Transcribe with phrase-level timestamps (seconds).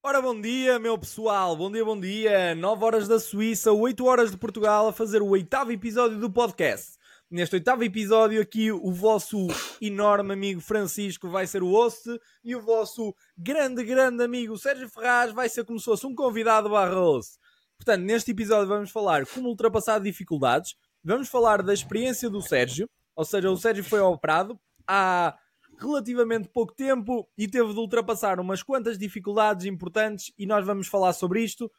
[0.00, 1.56] Ora, bom dia, meu pessoal.
[1.56, 2.54] Bom dia, bom dia.
[2.54, 6.96] 9 horas da Suíça, 8 horas de Portugal, a fazer o oitavo episódio do podcast.
[7.28, 9.48] Neste oitavo episódio, aqui o vosso
[9.82, 12.08] enorme amigo Francisco vai ser o host
[12.44, 16.70] e o vosso grande, grande amigo Sérgio Ferraz vai ser como se fosse um convidado
[16.70, 17.36] barra host.
[17.76, 23.24] Portanto, neste episódio vamos falar como ultrapassar dificuldades, vamos falar da experiência do Sérgio, ou
[23.24, 25.36] seja, o Sérgio foi operado há
[25.78, 31.12] relativamente pouco tempo e teve de ultrapassar umas quantas dificuldades importantes e nós vamos falar
[31.12, 31.70] sobre isto.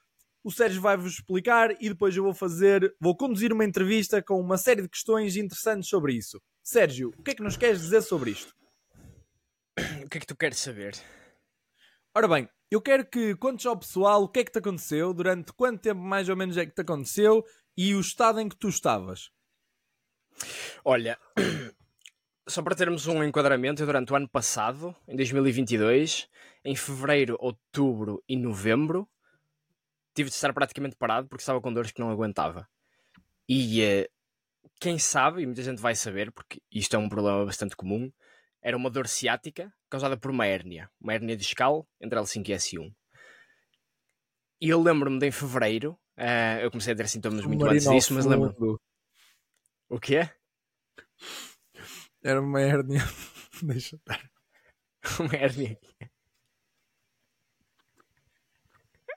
[0.43, 4.57] O Sérgio vai-vos explicar e depois eu vou fazer, vou conduzir uma entrevista com uma
[4.57, 6.41] série de questões interessantes sobre isso.
[6.63, 8.53] Sérgio, o que é que nos queres dizer sobre isto?
[10.05, 10.95] O que é que tu queres saber?
[12.15, 15.53] Ora bem, eu quero que contes ao pessoal o que é que te aconteceu, durante
[15.53, 17.43] quanto tempo mais ou menos é que te aconteceu
[17.77, 19.29] e o estado em que tu estavas.
[20.83, 21.17] Olha,
[22.49, 26.27] só para termos um enquadramento, eu durante o ano passado, em 2022,
[26.65, 29.07] em fevereiro, outubro e novembro,
[30.13, 32.67] tive de estar praticamente parado porque estava com dores que não aguentava.
[33.47, 34.09] E uh,
[34.79, 38.11] quem sabe, e muita gente vai saber, porque isto é um problema bastante comum,
[38.61, 42.93] era uma dor ciática causada por uma hérnia, uma hérnia discal entre L5 e S1.
[44.61, 48.13] E eu lembro-me de em fevereiro, uh, eu comecei a ter sintomas muito antes disso,
[48.13, 48.79] mas lembro.
[49.87, 50.29] O quê?
[52.23, 53.01] Era uma hérnia.
[53.63, 54.29] Deixa estar.
[55.19, 55.79] uma hérnia.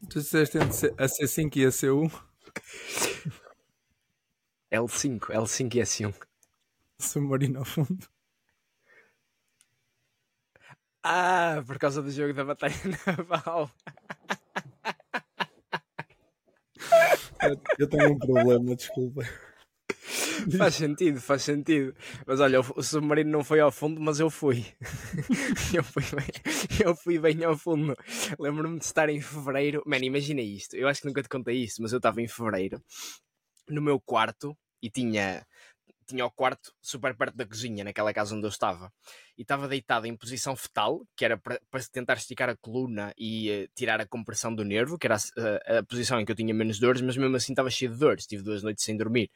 [0.08, 2.11] Tu disseste a C5 e a C1?
[4.73, 6.14] L5, L5 e S1.
[7.00, 8.08] Submarino ao fundo.
[11.05, 12.75] Ah, por causa do jogo da batalha
[13.06, 13.70] naval.
[17.78, 19.23] Eu tenho um problema, desculpa.
[20.59, 21.95] Faz sentido, faz sentido.
[22.27, 24.65] Mas olha, o submarino não foi ao fundo, mas eu fui.
[25.75, 27.95] eu, fui bem, eu fui bem ao fundo.
[28.39, 29.83] Lembro-me de estar em fevereiro.
[29.87, 30.75] Mano, imagina isto.
[30.75, 32.83] Eu acho que nunca te contei isto, mas eu estava em fevereiro
[33.69, 35.47] no meu quarto e tinha
[36.05, 38.92] tinha o quarto super perto da cozinha, naquela casa onde eu estava.
[39.39, 41.58] E estava deitado em posição fetal, que era para,
[41.91, 45.83] tentar esticar a coluna e uh, tirar a compressão do nervo, que era a, a,
[45.85, 48.27] posição em que eu tinha menos dores, mas mesmo assim estava cheio de dores.
[48.27, 49.31] Tive duas noites sem dormir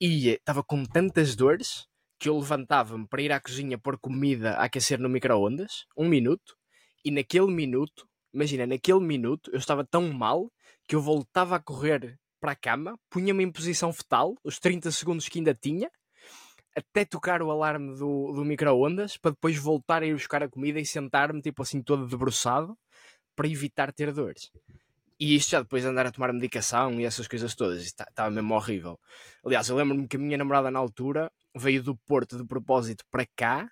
[0.00, 1.86] e estava com tantas dores
[2.18, 6.56] que eu levantava-me para ir à cozinha pôr comida a aquecer no micro-ondas, um minuto,
[7.04, 10.50] e naquele minuto, imagina, naquele minuto eu estava tão mal
[10.88, 15.28] que eu voltava a correr para a cama, punha-me em posição fetal, os 30 segundos
[15.28, 15.90] que ainda tinha,
[16.74, 20.80] até tocar o alarme do, do micro-ondas, para depois voltar a ir buscar a comida
[20.80, 22.76] e sentar-me, tipo assim, todo debruçado,
[23.36, 24.50] para evitar ter dores.
[25.20, 28.30] E isto já depois de andar a tomar medicação e essas coisas todas, estava tá,
[28.30, 28.98] mesmo horrível.
[29.44, 33.26] Aliás, eu lembro-me que a minha namorada na altura veio do Porto de propósito para
[33.36, 33.70] cá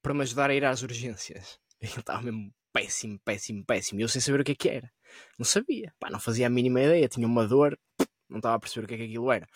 [0.00, 1.58] para me ajudar a ir às urgências.
[1.82, 4.00] Ele estava mesmo péssimo, péssimo, péssimo.
[4.00, 4.88] E eu sem saber o que é que era.
[5.36, 5.92] Não sabia.
[5.98, 7.08] Pá, não fazia a mínima ideia.
[7.08, 7.76] Tinha uma dor,
[8.30, 9.48] não estava a perceber o que é que aquilo era.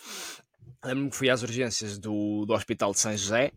[0.85, 3.53] Lembro-me que fui às urgências do, do Hospital de São José.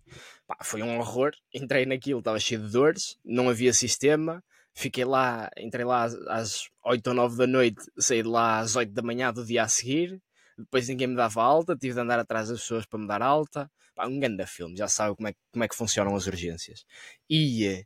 [0.46, 1.32] Pá, foi um horror.
[1.52, 4.44] Entrei naquilo, estava cheio de dores, não havia sistema
[4.78, 8.92] Fiquei lá, entrei lá às 8 ou 9 da noite, saí de lá às 8
[8.92, 10.22] da manhã do dia a seguir.
[10.58, 13.72] Depois ninguém me dava alta, tive de andar atrás das pessoas para me dar alta.
[13.96, 16.86] Pá, um grande filme, já sabe como é, como é que funcionam as urgências.
[17.30, 17.86] E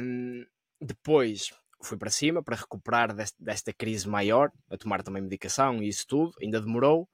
[0.00, 0.44] um,
[0.80, 1.50] depois
[1.80, 6.04] fui para cima para recuperar deste, desta crise maior, a tomar também medicação e isso
[6.08, 7.08] tudo, ainda demorou.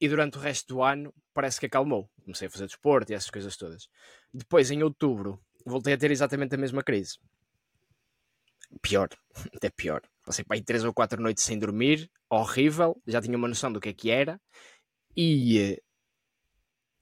[0.00, 2.08] E durante o resto do ano parece que acalmou.
[2.22, 3.88] Comecei a fazer desporto e essas coisas todas.
[4.32, 7.18] Depois, em outubro, voltei a ter exatamente a mesma crise
[8.80, 9.08] pior,
[9.54, 10.02] até pior.
[10.24, 13.80] Passei para aí três ou quatro noites sem dormir, horrível, já tinha uma noção do
[13.80, 14.40] que é que era,
[15.16, 15.76] e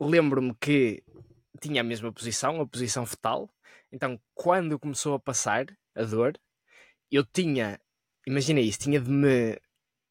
[0.01, 1.03] uh, lembro-me que
[1.61, 3.49] tinha a mesma posição, a posição fetal,
[3.93, 6.33] então quando começou a passar a dor,
[7.11, 7.79] eu tinha,
[8.27, 9.59] imagina isso, tinha de me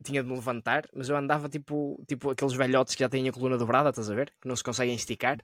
[0.03, 3.33] tinha de me levantar, mas eu andava tipo, tipo aqueles velhotes que já têm a
[3.33, 4.33] coluna dobrada, estás a ver?
[4.41, 5.37] Que não se conseguem esticar.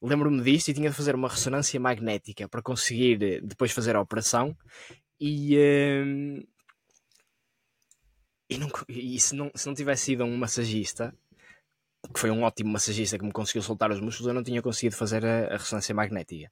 [0.00, 4.00] Lembro-me disto e tinha de fazer uma ressonância magnética para conseguir eh, depois fazer a
[4.00, 4.56] operação
[5.24, 5.56] e,
[6.04, 6.42] um,
[8.50, 11.14] e, não, e se, não, se não tivesse sido um massagista,
[12.12, 14.96] que foi um ótimo massagista que me conseguiu soltar os músculos, eu não tinha conseguido
[14.96, 16.50] fazer a, a ressonância magnética.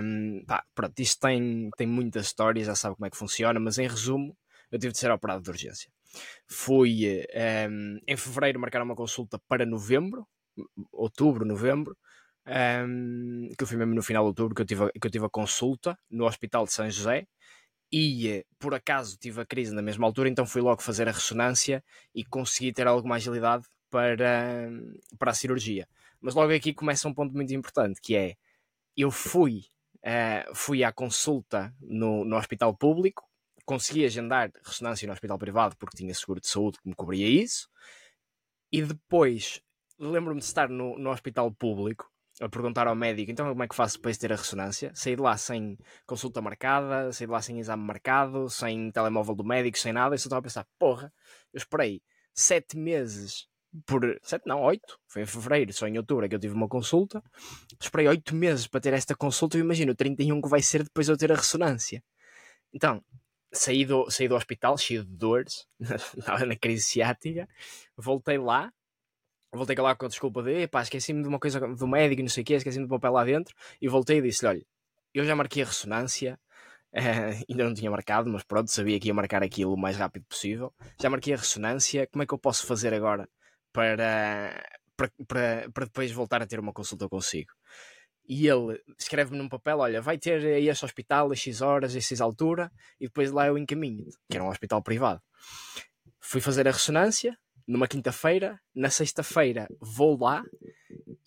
[0.00, 3.78] Um, pá, pronto, isto tem, tem muitas histórias, já sabe como é que funciona, mas
[3.78, 4.36] em resumo,
[4.70, 5.90] eu tive de ser operado de urgência.
[6.46, 7.26] Fui
[7.68, 10.24] um, em fevereiro marcar uma consulta para novembro,
[10.92, 11.96] outubro, novembro,
[12.46, 15.26] um, que eu fui mesmo no final de outubro que eu tive, que eu tive
[15.26, 17.26] a consulta no Hospital de São José
[17.92, 21.84] e por acaso tive a crise na mesma altura, então fui logo fazer a ressonância
[22.14, 24.70] e consegui ter alguma agilidade para,
[25.18, 25.88] para a cirurgia.
[26.20, 28.34] Mas logo aqui começa um ponto muito importante, que é,
[28.96, 29.66] eu fui,
[29.98, 33.22] uh, fui à consulta no, no hospital público,
[33.64, 37.68] consegui agendar ressonância no hospital privado porque tinha seguro de saúde que me cobria isso.
[38.72, 39.60] E depois
[39.98, 42.10] lembro-me de estar no, no hospital público
[42.40, 44.90] a perguntar ao médico então como é que faço para ter a ressonância.
[44.94, 49.44] Saí de lá sem consulta marcada, saí de lá sem exame marcado, sem telemóvel do
[49.44, 50.14] médico, sem nada.
[50.14, 51.12] E só estava a pensar: porra,
[51.52, 52.02] eu esperei
[52.34, 53.48] sete meses
[53.86, 54.02] por.
[54.22, 54.98] Sete, não, oito.
[55.08, 57.22] Foi em fevereiro, só em outubro é que eu tive uma consulta.
[57.80, 59.56] Esperei oito meses para ter esta consulta.
[59.56, 62.02] Eu imagino o 31 que vai ser depois de eu ter a ressonância.
[62.72, 63.02] Então,
[63.52, 65.66] saí do, saí do hospital cheio de dores,
[66.46, 67.48] na crise ciática,
[67.96, 68.72] voltei lá,
[69.52, 72.42] voltei lá com a desculpa de pá, esqueci-me de uma coisa do médico, não sei
[72.42, 74.64] o quê, esqueci-me do papel lá dentro, e voltei e disse olha,
[75.14, 76.38] eu já marquei a ressonância,
[76.96, 80.24] Uh, ainda não tinha marcado, mas pronto, sabia que ia marcar aquilo o mais rápido
[80.24, 80.72] possível.
[81.00, 82.06] Já marquei a ressonância.
[82.06, 83.28] Como é que eu posso fazer agora
[83.72, 84.64] para,
[84.96, 87.52] para, para, para depois voltar a ter uma consulta consigo?
[88.28, 92.00] E ele escreve-me num papel: Olha, vai ter a este hospital a X horas, a
[92.00, 95.20] X altura, e depois lá eu encaminho que era um hospital privado.
[96.20, 100.44] Fui fazer a ressonância numa quinta-feira, na sexta-feira vou lá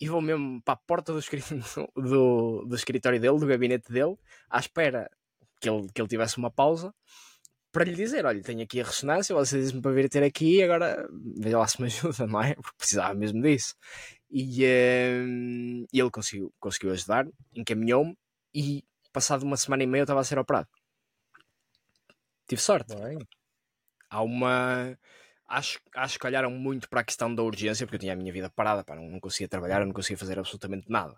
[0.00, 1.20] e vou mesmo para a porta do,
[1.96, 4.16] do, do escritório dele, do gabinete dele,
[4.48, 5.10] à espera
[5.60, 6.94] que ele, que ele tivesse uma pausa
[7.72, 11.08] para lhe dizer: Olha, tenho aqui a ressonância, você disse-me para vir ter aqui, agora
[11.36, 12.54] veja lá se me ajuda, não é?
[12.54, 13.74] Porque precisava mesmo disso.
[14.30, 18.16] E, uh, e ele conseguiu, conseguiu ajudar, encaminhou-me
[18.54, 20.68] e passado uma semana e meia eu estava a ser operado.
[22.48, 22.94] Tive sorte.
[22.96, 23.18] Bem.
[24.08, 24.98] Há uma.
[25.50, 28.32] Acho, acho que olharam muito para a questão da urgência, porque eu tinha a minha
[28.32, 31.16] vida parada, pá, não, não conseguia trabalhar, não conseguia fazer absolutamente nada.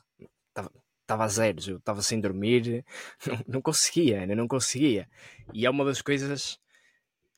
[0.49, 2.83] Estava, estava a zeros, eu estava sem dormir,
[3.27, 5.07] não, não conseguia, não conseguia.
[5.53, 6.59] E é uma das coisas,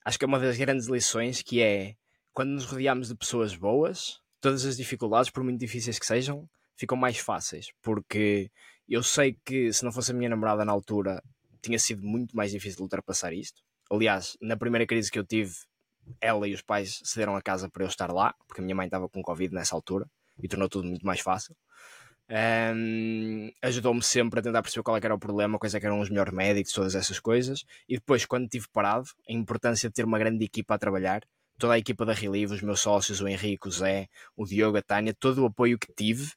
[0.04, 1.96] acho que é uma das grandes lições que é
[2.32, 6.96] quando nos rodeamos de pessoas boas, todas as dificuldades, por muito difíceis que sejam, ficam
[6.96, 8.50] mais fáceis, porque
[8.88, 11.20] eu sei que se não fosse a minha namorada na altura,
[11.60, 13.62] tinha sido muito mais difícil ultrapassar isto.
[13.90, 15.54] Aliás, na primeira crise que eu tive,
[16.20, 18.86] ela e os pais cederam a casa para eu estar lá, porque a minha mãe
[18.86, 20.06] estava com Covid nessa altura
[20.42, 21.54] e tornou tudo muito mais fácil.
[22.26, 26.08] Um, ajudou-me sempre a tentar perceber qual é era o problema, quais é eram os
[26.08, 27.64] melhores médicos, todas essas coisas.
[27.88, 31.22] E depois, quando estive parado, a importância de ter uma grande equipa a trabalhar,
[31.58, 34.82] toda a equipa da Relive, os meus sócios, o Henrique, o Zé, o Diogo, a
[34.82, 36.32] Tânia, todo o apoio que tive,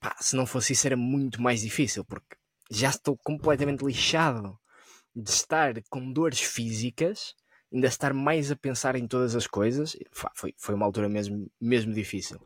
[0.00, 2.36] pá, se não fosse isso era muito mais difícil, porque
[2.70, 4.58] já estou completamente lixado
[5.14, 7.34] de estar com dores físicas
[7.74, 11.92] ainda estar mais a pensar em todas as coisas, foi, foi uma altura mesmo, mesmo
[11.92, 12.40] difícil.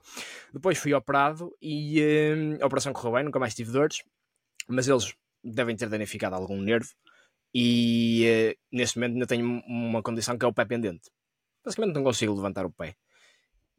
[0.52, 2.02] Depois fui operado e
[2.34, 4.02] hum, a operação correu bem, nunca mais tive dores,
[4.66, 5.14] mas eles
[5.44, 6.88] devem ter danificado algum nervo
[7.54, 11.10] e uh, neste momento ainda tenho uma condição que é o pé pendente.
[11.62, 12.96] Basicamente não consigo levantar o pé.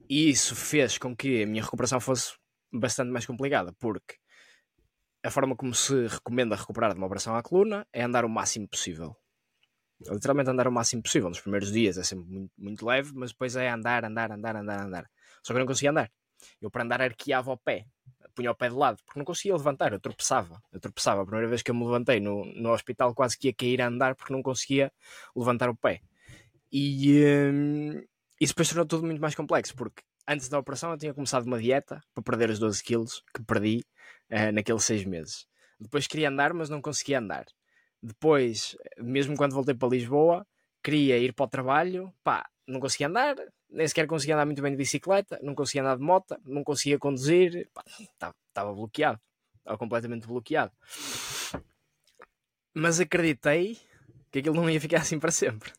[0.07, 2.33] E isso fez com que a minha recuperação fosse
[2.71, 4.15] bastante mais complicada, porque
[5.23, 8.67] a forma como se recomenda recuperar de uma operação à coluna é andar o máximo
[8.67, 9.15] possível
[10.07, 11.29] literalmente andar o máximo possível.
[11.29, 14.79] Nos primeiros dias é sempre muito, muito leve, mas depois é andar, andar, andar, andar,
[14.81, 15.09] andar.
[15.43, 16.11] Só que eu não conseguia andar.
[16.61, 17.85] Eu para andar arqueava o pé,
[18.33, 20.61] punha o pé de lado, porque não conseguia levantar, eu tropeçava.
[20.71, 21.21] Eu tropeçava.
[21.21, 23.87] A primeira vez que eu me levantei no, no hospital quase que ia cair a
[23.87, 24.91] andar porque não conseguia
[25.35, 26.01] levantar o pé.
[26.71, 28.01] E hum,
[28.39, 31.59] isso depois tornou tudo muito mais complexo, porque antes da operação eu tinha começado uma
[31.59, 33.83] dieta para perder os 12 quilos que perdi
[34.31, 35.45] uh, naqueles seis meses.
[35.79, 37.45] Depois queria andar, mas não conseguia andar.
[38.01, 40.47] Depois, mesmo quando voltei para Lisboa,
[40.83, 43.35] queria ir para o trabalho, pá, não conseguia andar,
[43.69, 46.97] nem sequer conseguia andar muito bem de bicicleta, não conseguia andar de moto, não conseguia
[46.97, 47.69] conduzir,
[48.49, 49.19] estava bloqueado,
[49.57, 50.71] estava completamente bloqueado.
[52.73, 53.77] Mas acreditei
[54.31, 55.73] que aquilo não ia ficar assim para sempre.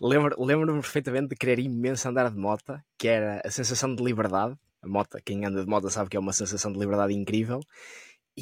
[0.00, 4.56] Lembro-me lembro perfeitamente de querer imenso andar de moto, que era a sensação de liberdade.
[4.82, 7.60] A moto, quem anda de moto sabe que é uma sensação de liberdade incrível.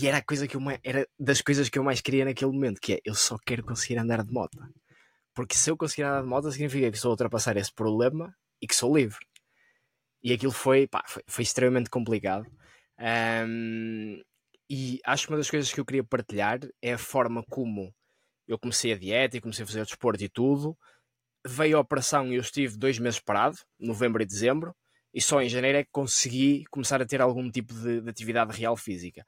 [0.00, 2.52] E era a coisa que eu mais, era das coisas que eu mais queria naquele
[2.52, 4.57] momento, que é eu só quero conseguir andar de moto.
[5.35, 8.69] Porque se eu conseguir andar de moto significa que estou a ultrapassar esse problema e
[8.69, 9.19] que sou livre.
[10.23, 12.47] E aquilo foi, pá, foi, foi extremamente complicado.
[13.45, 14.23] Um,
[14.71, 17.93] e acho que uma das coisas que eu queria partilhar é a forma como
[18.47, 20.78] eu comecei a dieta e comecei a fazer o desporto e tudo.
[21.45, 24.73] Veio a operação e eu estive dois meses parado, novembro e dezembro,
[25.12, 28.57] e só em janeiro é que consegui começar a ter algum tipo de, de atividade
[28.57, 29.26] real física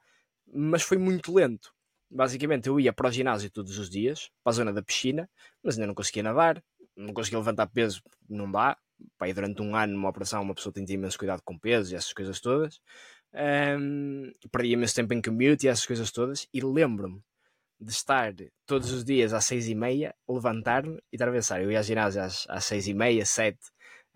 [0.52, 1.72] mas foi muito lento.
[2.10, 5.30] Basicamente, eu ia para o ginásio todos os dias, para a zona da piscina,
[5.62, 6.62] mas ainda não conseguia nadar,
[6.96, 8.76] não conseguia levantar peso, não dá.
[9.16, 11.92] Pai, durante um ano, numa operação, uma pessoa tem de ter imenso cuidado com peso
[11.92, 12.80] e essas coisas todas.
[13.32, 16.48] Um, perdi imenso tempo em commute e essas coisas todas.
[16.52, 17.22] E lembro-me
[17.80, 18.34] de estar
[18.66, 21.62] todos os dias às seis e meia, levantar-me e atravessar.
[21.62, 23.60] Eu ia ao ginásio às, às seis e meia, sete,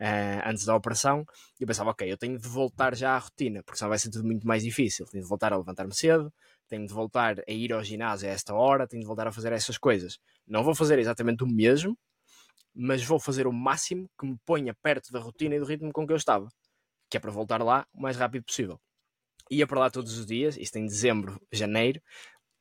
[0.01, 1.25] uh, antes da operação,
[1.59, 4.25] eu pensava, ok, eu tenho de voltar já à rotina, porque senão vai ser tudo
[4.25, 5.07] muito mais difícil.
[5.07, 6.33] Tenho de voltar a levantar-me cedo,
[6.69, 9.53] tenho de voltar a ir ao ginásio a esta hora, tenho de voltar a fazer
[9.53, 10.19] essas coisas.
[10.47, 11.97] Não vou fazer exatamente o mesmo,
[12.75, 16.07] mas vou fazer o máximo que me ponha perto da rotina e do ritmo com
[16.07, 16.49] que eu estava,
[17.09, 18.81] que é para voltar lá o mais rápido possível.
[19.51, 22.01] Ia para lá todos os dias, isto em dezembro, janeiro,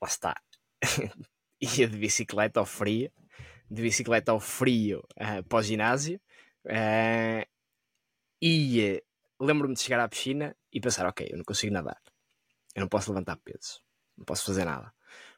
[0.01, 0.35] lá está.
[1.61, 3.09] Ia de bicicleta ao frio,
[3.71, 6.19] de bicicleta ao frio uh, para o ginásio.
[6.65, 7.45] Uh,
[8.41, 9.01] e
[9.39, 12.01] lembro-me de chegar à piscina e pensar: ok, eu não consigo nadar,
[12.75, 13.81] eu não posso levantar peso,
[14.17, 14.93] não posso fazer nada.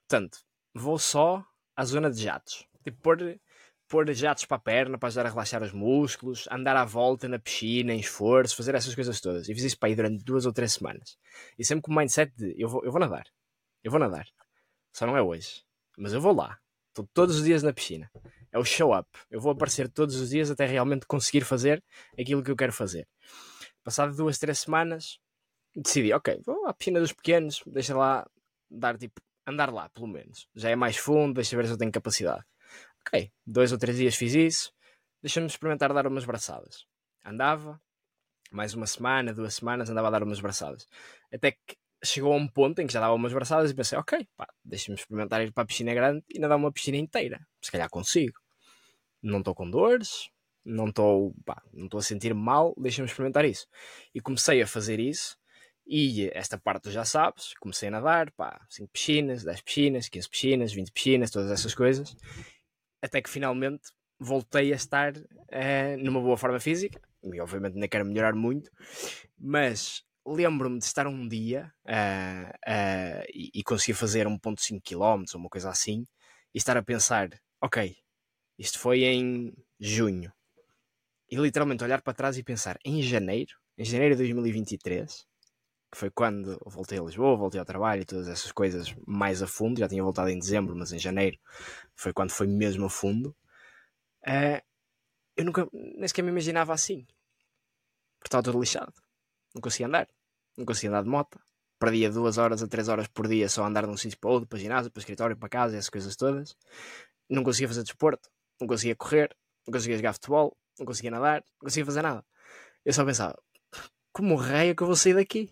[0.07, 0.39] Portanto,
[0.73, 3.39] vou só à zona de jatos, tipo pôr,
[3.87, 7.39] pôr jatos para a perna para ajudar a relaxar os músculos, andar à volta na
[7.39, 9.49] piscina, em esforço, fazer essas coisas todas.
[9.49, 11.17] E fiz isso para ir durante duas ou três semanas.
[11.57, 13.27] E sempre com o mindset de: eu vou, eu vou nadar,
[13.83, 14.27] eu vou nadar,
[14.93, 15.63] só não é hoje,
[15.97, 16.59] mas eu vou lá.
[16.89, 18.09] Estou todos os dias na piscina.
[18.55, 19.09] É o show up.
[19.29, 21.83] Eu vou aparecer todos os dias até realmente conseguir fazer
[22.17, 23.05] aquilo que eu quero fazer.
[23.83, 25.19] Passado duas, três semanas,
[25.75, 28.25] decidi, ok, vou à piscina dos pequenos, deixa lá
[28.71, 30.47] dar tipo, andar lá, pelo menos.
[30.55, 32.45] Já é mais fundo, deixa ver se eu tenho capacidade.
[33.05, 34.71] Ok, dois ou três dias fiz isso,
[35.21, 36.85] deixa-me experimentar dar umas braçadas.
[37.25, 37.77] Andava,
[38.51, 40.87] mais uma semana, duas semanas, andava a dar umas braçadas.
[41.29, 44.25] Até que chegou a um ponto em que já dava umas braçadas e pensei, ok,
[44.63, 47.45] deixa-me experimentar ir para a piscina grande e nadar uma piscina inteira.
[47.61, 48.44] Se calhar consigo.
[49.25, 50.29] Não estou com dores,
[50.63, 51.33] não estou
[51.73, 53.67] não estou a sentir mal, deixa-me experimentar isso.
[54.13, 55.37] E comecei a fazer isso.
[55.87, 60.29] E esta parte tu já sabes, comecei a nadar, pá, 5 piscinas, 10 piscinas, 15
[60.29, 62.15] piscinas, 20 piscinas, todas essas coisas,
[63.03, 68.03] até que finalmente voltei a estar uh, numa boa forma física, e obviamente nem quero
[68.03, 68.71] melhorar muito,
[69.37, 75.39] mas lembro-me de estar um dia uh, uh, e, e conseguir fazer 1.5 km ou
[75.39, 76.07] uma coisa assim,
[76.51, 77.29] e estar a pensar,
[77.61, 77.95] ok,
[78.57, 80.31] isto foi em junho,
[81.29, 85.25] e literalmente olhar para trás e pensar, em janeiro, em janeiro de 2023,
[85.91, 89.47] que foi quando voltei a Lisboa, voltei ao trabalho e todas essas coisas mais a
[89.47, 91.37] fundo, já tinha voltado em dezembro, mas em janeiro
[91.95, 93.35] foi quando foi mesmo a fundo,
[94.27, 94.61] uh,
[95.35, 97.05] eu nunca, nem sequer me imaginava assim,
[98.19, 98.93] porque estava todo lixado.
[99.53, 100.07] Não conseguia andar.
[100.57, 101.39] Não conseguia andar de moto.
[101.77, 104.31] Perdia duas horas a três horas por dia só a andar de um sítio para
[104.31, 106.55] outro, para ginásio, para escritório, para casa, essas coisas todas.
[107.29, 109.35] Não conseguia fazer desporto, não conseguia correr,
[109.67, 112.25] não conseguia jogar futebol, não conseguia nadar, não conseguia fazer nada.
[112.83, 113.37] Eu só pensava,
[114.13, 115.51] como raio é que eu vou sair daqui?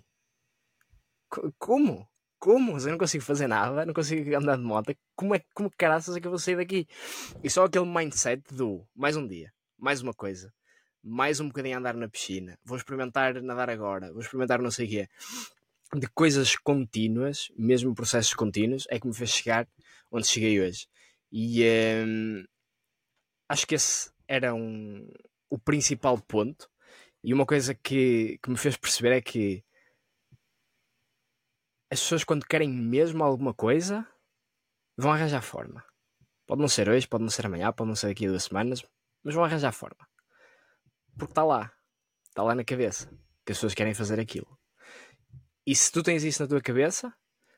[1.57, 2.07] Como?
[2.39, 2.77] Como?
[2.77, 4.95] Eu não consigo fazer nada, não consigo andar de moto.
[5.15, 6.88] Como é como caraças é que eu vou sair daqui?
[7.43, 10.53] E só aquele mindset do mais um dia, mais uma coisa,
[11.01, 14.86] mais um bocadinho a andar na piscina, vou experimentar nadar agora, vou experimentar não sei
[14.86, 15.10] o quê.
[15.95, 19.67] De coisas contínuas, mesmo processos contínuos, é que me fez chegar
[20.12, 20.88] onde cheguei hoje.
[21.31, 21.63] E
[22.05, 22.45] hum,
[23.50, 25.07] acho que esse era um,
[25.50, 26.69] o principal ponto.
[27.23, 29.63] E uma coisa que, que me fez perceber é que
[31.91, 34.07] as pessoas, quando querem mesmo alguma coisa,
[34.97, 35.85] vão arranjar forma.
[36.45, 38.83] Pode não ser hoje, pode não ser amanhã, pode não ser daqui a duas semanas,
[39.23, 40.07] mas vão arranjar forma.
[41.17, 41.71] Porque está lá.
[42.27, 43.07] Está lá na cabeça.
[43.45, 44.59] Que as pessoas querem fazer aquilo.
[45.65, 47.13] E se tu tens isso na tua cabeça,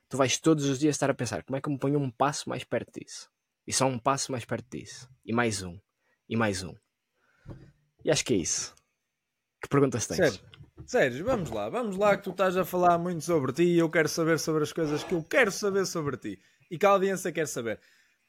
[0.10, 2.12] tu vais todos os dias estar a pensar como é que eu me ponho um
[2.12, 3.32] passo mais perto disso.
[3.68, 5.10] E só um passo mais perto disso.
[5.26, 5.80] E mais um.
[6.30, 6.74] E mais um.
[8.04, 8.74] E acho que é isso.
[9.62, 10.18] Que perguntas tens?
[10.18, 10.40] Sério,
[10.86, 11.70] Sério vamos lá.
[11.70, 14.64] Vamos lá que tu estás a falar muito sobre ti e eu quero saber sobre
[14.64, 16.40] as coisas que eu quero saber sobre ti.
[16.70, 17.80] E que a audiência quer saber.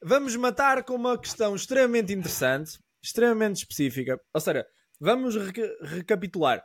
[0.02, 4.20] Vamos matar com uma questão extremamente interessante, extremamente específica.
[4.32, 4.66] Ou seja,
[4.98, 5.36] Vamos
[5.82, 6.64] recapitular.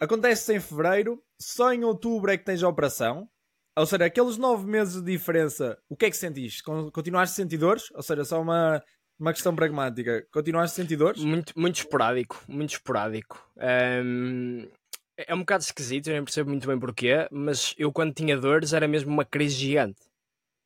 [0.00, 3.28] Acontece em fevereiro, só em outubro é que tens a operação.
[3.78, 6.64] Ou seja, aqueles nove meses de diferença, o que é que sentiste?
[6.64, 7.92] Continuaste a sentir dores?
[7.94, 8.82] Ou seja, só uma,
[9.16, 10.26] uma questão pragmática.
[10.32, 11.22] Continuaste a sentir dores?
[11.22, 13.48] Muito, muito esporádico, muito esporádico.
[13.56, 14.68] Um,
[15.16, 18.72] é um bocado esquisito, eu nem percebo muito bem porquê, mas eu quando tinha dores
[18.72, 20.02] era mesmo uma crise gigante.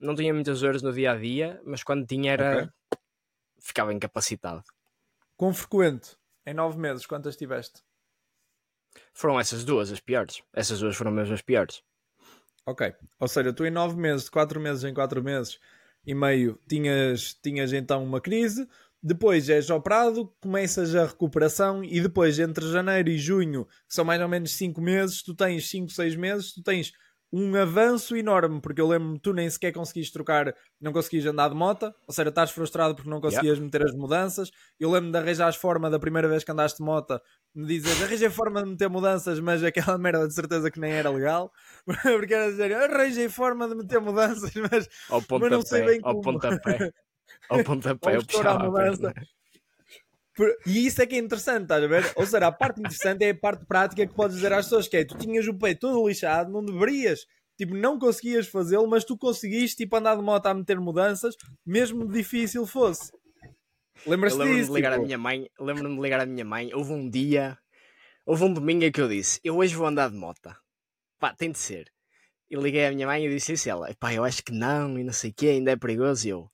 [0.00, 2.52] Não tinha muitas dores no dia a dia, mas quando tinha era.
[2.54, 2.68] Okay.
[3.60, 4.64] ficava incapacitado.
[5.36, 6.16] Com frequente?
[6.46, 7.82] Em nove meses, quantas tiveste?
[9.12, 10.42] Foram essas duas as piores.
[10.52, 11.82] Essas duas foram mesmo as piores.
[12.66, 12.94] Ok.
[13.18, 15.58] Ou seja, tu em nove meses, de quatro meses em quatro meses
[16.06, 18.68] e meio, tinhas, tinhas então uma crise.
[19.02, 24.22] Depois és operado, começas a recuperação e depois entre janeiro e junho, que são mais
[24.22, 26.92] ou menos cinco meses, tu tens cinco, seis meses, tu tens
[27.32, 31.54] um avanço enorme, porque eu lembro-me tu nem sequer conseguiste trocar, não conseguias andar de
[31.54, 33.64] moto, ou seja, estás frustrado porque não conseguias yeah.
[33.64, 34.50] meter as mudanças.
[34.78, 37.18] Eu lembro-me de arranjar as forma da primeira vez que andaste de moto,
[37.54, 41.08] me dizes arranjei forma de meter mudanças, mas aquela merda de certeza que nem era
[41.08, 41.50] legal,
[41.86, 46.16] porque era dizer arranjei forma de meter mudanças, mas, mas não sei bem como.
[46.16, 46.90] Ao pontapé,
[47.48, 49.14] ao pontapé, eu puxava a mudança.
[50.66, 52.12] E isso é que é interessante, estás a ver?
[52.16, 54.96] Ou seja, a parte interessante é a parte prática que podes dizer às pessoas que
[54.96, 59.16] é, tu tinhas o peito todo lixado, não deverias Tipo, não conseguias fazê-lo, mas tu
[59.16, 63.12] conseguiste tipo, andar de moto a meter mudanças, mesmo difícil fosse.
[64.06, 64.70] Lembras-te lembro disso?
[64.70, 65.02] de ligar tipo?
[65.02, 66.74] à minha mãe, lembro-me de ligar à minha mãe.
[66.74, 67.56] Houve um dia,
[68.26, 70.52] houve um domingo que eu disse: Eu hoje vou andar de moto.
[71.20, 71.92] Pá, tem de ser.
[72.50, 73.70] E liguei à minha mãe e disse isso.
[73.70, 76.26] Ela, pá, eu acho que não, e não sei o que, ainda é perigoso.
[76.26, 76.50] E eu,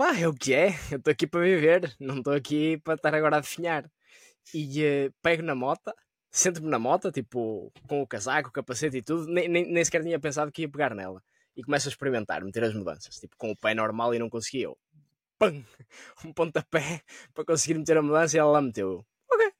[0.00, 3.14] pá, é o que é, eu estou aqui para viver, não estou aqui para estar
[3.14, 3.84] agora a definhar.
[4.54, 5.92] E uh, pego na moto,
[6.30, 10.02] sento-me na moto, tipo, com o casaco, o capacete e tudo, nem, nem, nem sequer
[10.02, 11.22] tinha pensado que ia pegar nela.
[11.54, 14.64] E começo a experimentar, meter as mudanças, tipo, com o pé normal e não conseguia.
[14.64, 14.78] Eu,
[15.38, 15.62] pam,
[16.24, 17.02] um pontapé
[17.34, 19.04] para conseguir meter a mudança e ela lá meteu.
[19.30, 19.52] Ok.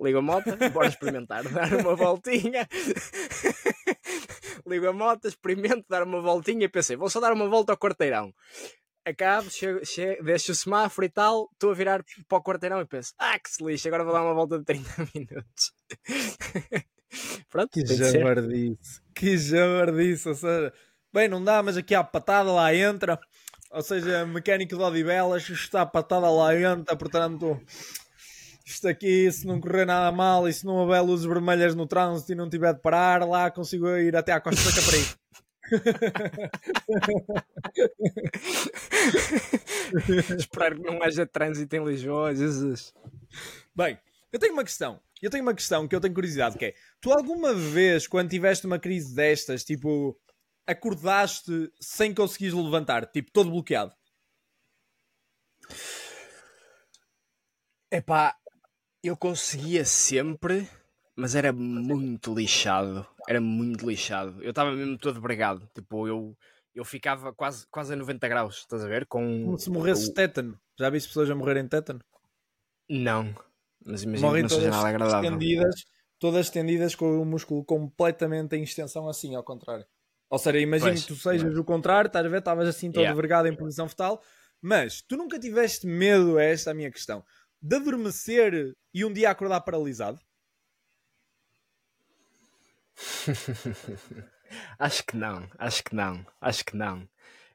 [0.00, 2.66] Ligo a moto, bora experimentar, dar uma voltinha.
[4.66, 7.78] Ligo a moto, experimento dar uma voltinha e pensei, vou só dar uma volta ao
[7.78, 8.32] quarteirão.
[9.08, 12.84] Acabo, chego, chego, deixo o semáforo e tal, estou a virar para o quarteirão e
[12.84, 15.72] penso, ah, que se lixa, agora vou dar uma volta de 30 minutos.
[17.48, 19.00] Pronto, Que jabardice.
[19.14, 20.28] Que jabardice.
[20.28, 20.72] Ou seja,
[21.10, 23.18] bem, não dá, mas aqui há patada lá entra.
[23.70, 27.60] Ou seja, mecânico de Odivelas, está a patada lá entra, portanto,
[28.64, 32.32] isto aqui, se não correr nada mal e se não houver luzes vermelhas no trânsito
[32.32, 35.18] e não tiver de parar, lá consigo ir até à Costa da Caparica.
[40.38, 42.94] Esperar que não haja trânsito em Lisboa, Jesus.
[43.74, 43.98] Bem,
[44.32, 45.00] eu tenho uma questão.
[45.20, 48.66] Eu tenho uma questão que eu tenho curiosidade, que é, tu alguma vez, quando tiveste
[48.66, 50.16] uma crise destas, tipo,
[50.66, 53.92] acordaste sem conseguires levantar, tipo, todo bloqueado?
[57.90, 58.36] Epá,
[59.02, 60.68] eu conseguia sempre,
[61.16, 63.06] mas era muito lixado.
[63.28, 64.42] Era muito lixado.
[64.42, 65.68] Eu estava mesmo todo bregado.
[65.74, 66.34] Tipo, eu,
[66.74, 69.04] eu ficava quase, quase a 90 graus, estás a ver?
[69.06, 70.58] Com, Como se morresse o- tétano.
[70.80, 72.00] Já viste pessoas a morrerem tétano?
[72.88, 73.34] Não.
[73.84, 75.30] Mas imagino que Morrem não seja todas nada agradável.
[75.30, 75.74] estendidas,
[76.18, 79.84] todas estendidas com o músculo completamente em extensão assim, ao contrário.
[80.30, 83.02] Ou seja, imagina Pois, que tu sejas o contrário, estás a ver, estavas assim todo
[83.02, 83.16] Yeah.
[83.20, 84.22] vergado em posição fetal,
[84.60, 87.24] mas tu nunca tiveste medo, é esta a minha questão,
[87.62, 90.18] de adormecer e um dia acordar paralisado?
[94.78, 97.08] acho que não, acho que não, acho que não.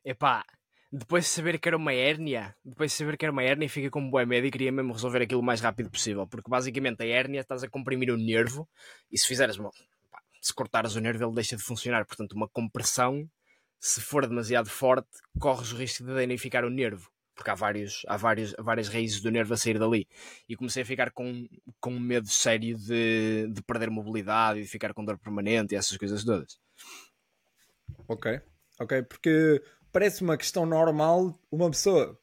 [0.06, 0.45] Epá,
[0.91, 3.89] depois de saber que era uma hérnia, depois de saber que era uma hérnia, fica
[3.89, 7.01] com um bom medo e queria mesmo resolver aquilo o mais rápido possível, porque basicamente
[7.01, 8.69] a hérnia estás a comprimir o nervo
[9.12, 9.71] e se fizeres uma,
[10.41, 13.27] se cortares o nervo ele deixa de funcionar, portanto uma compressão,
[13.79, 17.12] se for demasiado forte, corres o risco de danificar o nervo.
[17.36, 20.08] Porque há, vários, há vários, várias raízes do nervo a sair dali.
[20.48, 21.48] E comecei a ficar com,
[21.80, 25.98] com medo sério de, de perder mobilidade e de ficar com dor permanente e essas
[25.98, 26.60] coisas todas.
[28.08, 28.39] Ok,
[28.80, 32.19] ok, porque parece uma questão normal uma pessoa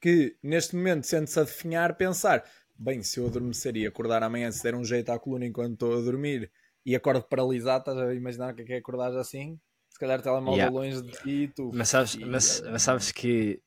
[0.00, 2.44] que neste momento sente-se a definhar pensar,
[2.76, 5.98] bem, se eu adormecer e acordar amanhã se der um jeito à coluna enquanto estou
[5.98, 6.50] a dormir
[6.84, 9.60] e acordo paralisado, estás a imaginar que é que é acordar assim?
[9.90, 10.70] Se calhar telemóvel Yeah.
[10.70, 11.70] longe de ti e tu.
[11.72, 13.60] Mas sabes, mas, mas sabes que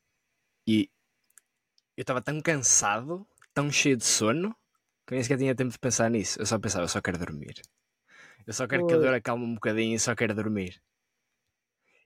[0.67, 0.89] e
[1.97, 4.55] eu estava tão cansado, tão cheio de sono,
[5.05, 6.39] que nem sequer tinha tempo de pensar nisso.
[6.41, 7.61] Eu só pensava, eu só quero dormir.
[8.45, 10.81] Eu só quero que a dor acalme um bocadinho e só quero dormir.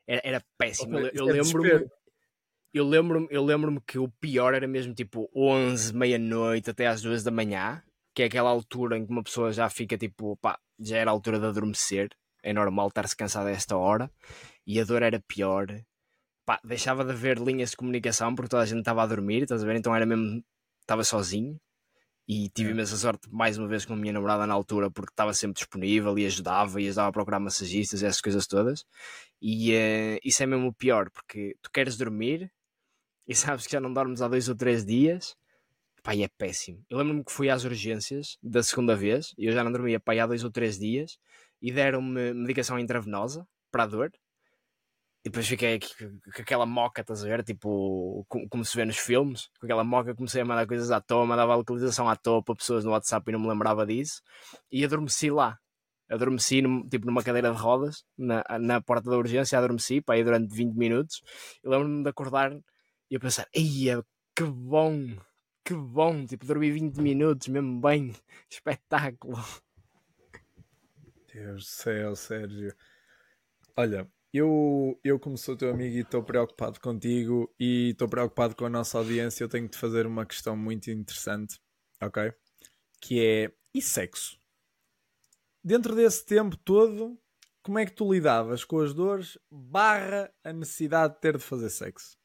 [0.05, 0.97] Era, era péssimo.
[0.97, 1.87] Ok, Eu- é lembro-me
[2.73, 7.23] eu lembro-me eu lembro que o pior era mesmo tipo 11, meia-noite até às 2
[7.23, 7.81] da manhã,
[8.13, 11.13] que é aquela altura em que uma pessoa já fica tipo, pá, já era a
[11.13, 12.09] altura de adormecer.
[12.43, 14.11] É normal estar-se cansado a esta hora.
[14.65, 15.67] E a dor era pior.
[16.47, 19.61] Pá, deixava de haver linhas de comunicação porque toda a gente estava a dormir, estás
[19.61, 19.75] a ver?
[19.75, 20.41] Então era mesmo,
[20.79, 21.59] estava sozinho.
[22.27, 22.73] E tive É.
[22.73, 26.17] imensa sorte, mais uma vez, com a minha namorada na altura, porque estava sempre disponível
[26.17, 28.85] e ajudava e ajudava a procurar massagistas e essas coisas todas.
[29.41, 32.49] E eh, isso é mesmo o pior, porque tu queres dormir
[33.27, 35.35] e sabes que já não dormes há dois ou três dias.
[36.03, 36.83] Pá, e é péssimo.
[36.89, 40.13] Eu lembro-me que fui às urgências da segunda vez e eu já não dormia pá,
[40.21, 41.17] há dois ou três dias
[41.61, 44.11] e deram-me medicação intravenosa para a dor.
[45.27, 47.43] E depois fiquei aqui com aquela moca, estás a ver?
[47.43, 49.49] Tipo, como, se vê nos filmes.
[49.59, 52.55] Com aquela moca comecei a mandar coisas à toa, mandava a localização à toa para
[52.55, 54.21] pessoas no WhatsApp e não me lembrava disso.
[54.71, 55.59] E adormeci lá.
[56.09, 60.23] Adormeci num- tipo numa cadeira de rodas, na, na porta da urgência, adormeci, pá, aí
[60.23, 61.21] durante 20 minutos.
[61.61, 62.61] E lembro-me de acordar e
[63.15, 64.01] eu pensar, eia,
[64.33, 65.09] que bom,
[65.65, 68.15] que bom, tipo, dormi 20 minutos, mesmo bem,
[68.49, 69.43] espetáculo.
[71.33, 72.73] Deus do céu, Sérgio.
[73.75, 78.65] Olha, eu, eu como sou teu amigo e estou preocupado contigo e estou preocupado com
[78.65, 81.59] a nossa audiência, eu tenho de fazer uma questão muito interessante,
[82.01, 82.33] ok?
[83.01, 84.39] Que é, e sexo?
[85.63, 87.19] Dentro desse tempo todo,
[87.63, 91.69] como é que tu lidavas com as dores barra a necessidade de ter de fazer
[91.69, 92.17] sexo?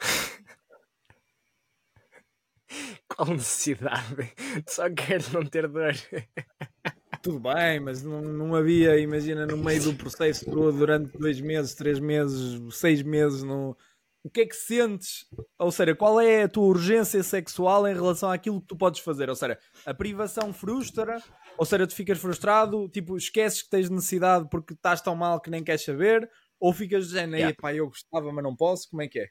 [3.08, 4.32] Qual necessidade?
[4.68, 5.94] Só quero não ter dor.
[7.24, 11.74] tudo bem, mas não, não havia, imagina, no meio do processo todo, durante dois meses,
[11.74, 13.74] três meses, seis meses, no...
[14.22, 15.24] o que é que sentes?
[15.58, 19.30] Ou seja, qual é a tua urgência sexual em relação àquilo que tu podes fazer?
[19.30, 21.18] Ou seja, a privação frustra,
[21.56, 25.48] ou seja, tu ficas frustrado, tipo, esqueces que tens necessidade porque estás tão mal que
[25.48, 27.56] nem queres saber, ou ficas dizendo, yeah.
[27.58, 29.28] pá, eu gostava, mas não posso, como é que é?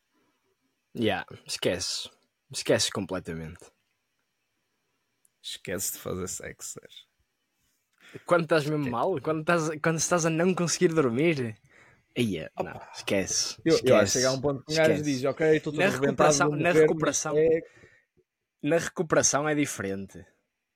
[0.97, 2.09] Yeah, esquece.
[2.51, 3.71] Esquece completamente.
[5.43, 7.12] Esquece de fazer sexo, Sérgio.
[8.25, 9.19] Quando estás mesmo mal?
[9.21, 11.55] Quando estás, quando estás a não conseguir dormir?
[12.15, 13.57] Ia, não, esquece.
[13.65, 15.73] Eu, esquece, eu acho que chegar a um ponto que um gajo diz, ok, estou
[15.73, 17.61] na recuperação, na recuperação, é...
[18.61, 20.25] na recuperação é diferente.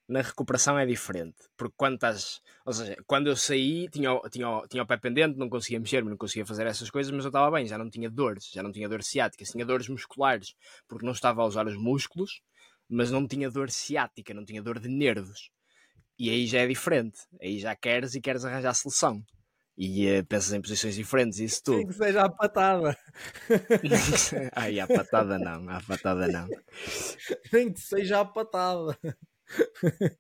[0.10, 1.36] Na recuperação é diferente.
[1.56, 2.42] Porque quando estás.
[2.66, 6.18] Ou seja, quando eu saí, tinha, tinha, tinha o pé pendente, não conseguia mexer-me, não
[6.18, 8.90] conseguia fazer essas coisas, mas eu estava bem, já não tinha dores, já não tinha
[8.90, 10.56] dor ciática, tinha dores musculares,
[10.88, 12.42] porque não estava a usar os músculos,
[12.90, 15.52] mas não tinha dor ciática, não tinha dor de nervos.
[16.20, 17.20] E aí já é diferente.
[17.42, 19.24] Aí já queres e queres arranjar a solução.
[19.78, 21.78] E uh, pensas em posições diferentes, isso tudo.
[21.78, 22.98] Nem que seja a patada.
[24.56, 26.48] Ai, a patada não, a patada não.
[27.54, 28.98] Nem que seja a patada.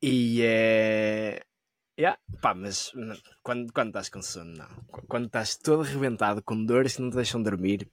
[0.01, 1.39] E é.
[1.41, 1.47] Uh...
[1.99, 2.19] Yeah.
[2.43, 2.91] Pá, mas
[3.41, 4.69] quando, quando estás com sono, não.
[5.07, 7.89] Quando estás todo arrebentado com dores que não te deixam dormir.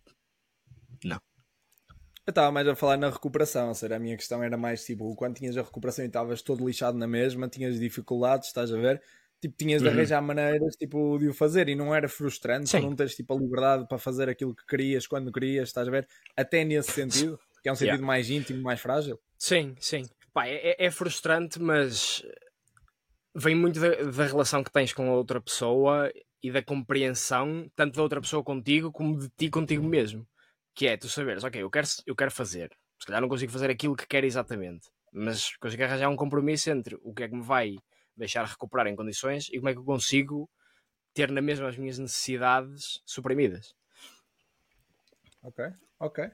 [2.26, 5.14] Eu estava mais a falar na recuperação, ou seja, a minha questão era mais tipo,
[5.14, 9.02] quando tinhas a recuperação e estavas todo lixado na mesma, tinhas dificuldades, estás a ver?
[9.42, 9.94] Tipo, tinhas de uhum.
[9.94, 12.80] arranjar maneiras tipo, de o fazer e não era frustrante Sim.
[12.80, 16.08] não teres tipo, a liberdade para fazer aquilo que querias quando querias, estás a ver?
[16.34, 18.06] Até nesse sentido, que é um sentido yeah.
[18.06, 19.20] mais íntimo, mais frágil.
[19.36, 20.08] Sim, sim.
[20.32, 22.24] Pá, é, é frustrante, mas
[23.34, 26.10] vem muito da, da relação que tens com a outra pessoa
[26.42, 30.26] e da compreensão, tanto da outra pessoa contigo como de ti contigo mesmo
[30.74, 33.70] que é tu saberes, ok, eu quero, eu quero fazer, se calhar não consigo fazer
[33.70, 37.42] aquilo que quero exatamente, mas consigo arranjar um compromisso entre o que é que me
[37.42, 37.76] vai
[38.16, 40.50] deixar recuperar em condições e como é que eu consigo
[41.12, 43.74] ter na mesma as minhas necessidades suprimidas.
[45.42, 45.64] Ok,
[46.00, 46.30] ok.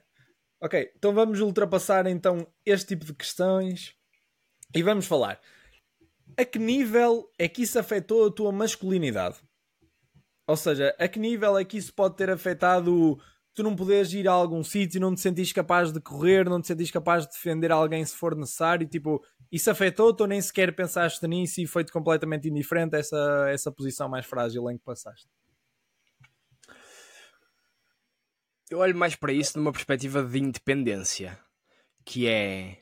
[0.59, 3.95] Ok, então vamos ultrapassar então este tipo de questões
[4.73, 5.39] e vamos falar.
[6.37, 9.37] A que nível é que isso afetou a tua masculinidade?
[10.47, 13.19] Ou seja, a que nível é que isso pode ter afetado
[13.53, 16.67] tu não podes ir a algum sítio, não te sentires capaz de correr, não te
[16.67, 21.25] sentires capaz de defender alguém se for necessário, tipo, isso afetou-te ou nem sequer pensaste
[21.27, 25.27] nisso e foi-te completamente indiferente essa, essa posição mais frágil em que passaste?
[28.69, 31.37] Eu olho mais para isso numa perspectiva de independência,
[32.05, 32.81] que é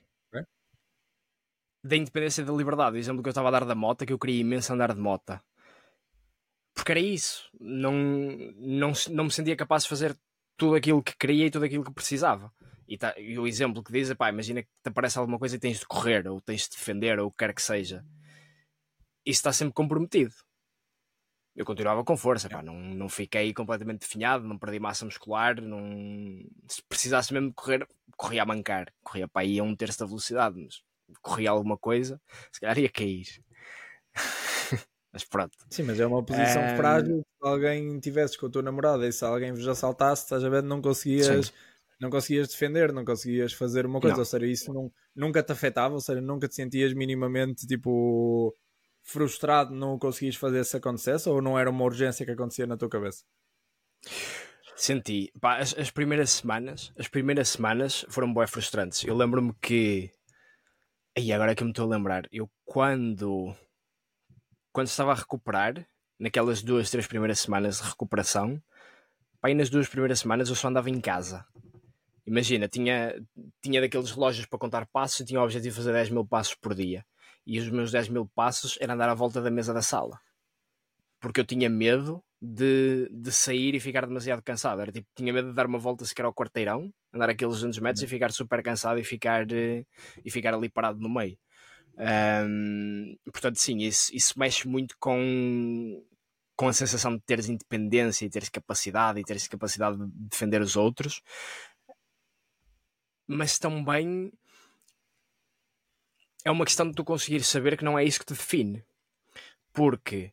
[1.84, 2.98] da independência da liberdade.
[2.98, 5.02] O exemplo que eu estava a dar da moto, que eu queria imenso andar de
[5.02, 5.40] moto.
[6.76, 7.50] Porque era isso.
[7.60, 10.16] Não, não, não me sentia capaz de fazer
[10.60, 12.54] tudo aquilo que queria e tudo aquilo que precisava.
[12.88, 15.56] E, tá, e o exemplo que diz é pá, imagina que te aparece alguma coisa
[15.56, 18.06] e tens de correr, ou tens de defender, ou o que quer que seja.
[19.26, 20.34] Isso está sempre comprometido.
[21.56, 25.80] Eu continuava com força, pá, não, não fiquei completamente definhado, não perdi massa muscular, não...
[26.68, 30.06] se precisasse mesmo de correr, corria a mancar, corria para aí a um terço da
[30.06, 30.82] velocidade, mas
[31.22, 33.28] corria alguma coisa, se calhar ia cair.
[35.12, 35.58] Mas pronto.
[35.70, 36.78] Sim, mas é uma posição um...
[36.78, 37.18] frágil.
[37.22, 40.62] Se alguém tivesses com a tua namorada e se alguém vos assaltasse, estás a ver,
[40.62, 41.52] não conseguias,
[42.00, 44.16] não conseguias defender, não conseguias fazer uma coisa.
[44.16, 44.22] Não.
[44.22, 48.56] Ou seja, isso não, nunca te afetava, ou seja, nunca te sentias minimamente tipo
[49.02, 52.90] frustrado, não conseguias fazer se acontecesse ou não era uma urgência que acontecia na tua
[52.90, 53.24] cabeça?
[54.76, 59.04] Senti, Pá, as, as, primeiras semanas, as primeiras semanas foram bem frustrantes.
[59.04, 60.12] Eu lembro-me que,
[61.18, 63.54] e agora é que eu me estou a lembrar, eu quando
[64.72, 65.86] quando estava a recuperar,
[66.20, 68.62] naquelas duas, três primeiras semanas de recuperação,
[69.40, 71.46] pá, nas duas primeiras semanas eu só andava em casa.
[72.26, 73.16] Imagina, tinha,
[73.62, 76.54] tinha daqueles relógios para contar passos e tinha o objetivo de fazer 10 mil passos
[76.54, 77.04] por dia.
[77.46, 80.20] E os meus 10 mil passos era andar à volta da mesa da sala.
[81.20, 84.82] Porque eu tinha medo de, de sair e ficar demasiado cansado.
[84.82, 88.02] Era tipo, tinha medo de dar uma volta sequer ao quarteirão, andar aqueles 200 metros
[88.02, 88.10] e uhum.
[88.10, 89.84] ficar super cansado e ficar, eh,
[90.24, 91.36] e ficar ali parado no meio.
[92.00, 96.02] Um, portanto, sim, isso, isso mexe muito com,
[96.56, 100.78] com a sensação de teres independência e teres capacidade e teres capacidade de defender os
[100.78, 101.22] outros,
[103.28, 104.32] mas também
[106.46, 108.84] é uma questão de tu conseguir saber que não é isso que te define,
[109.74, 110.32] porque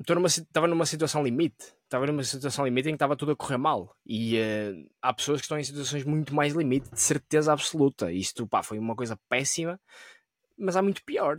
[0.00, 1.76] estava numa situação limite.
[1.84, 3.96] Estava numa situação limite em que estava tudo a correr mal.
[4.04, 8.12] E uh, há pessoas que estão em situações muito mais limite, de certeza absoluta.
[8.12, 9.80] Isto pá, foi uma coisa péssima
[10.58, 11.36] mas há muito pior.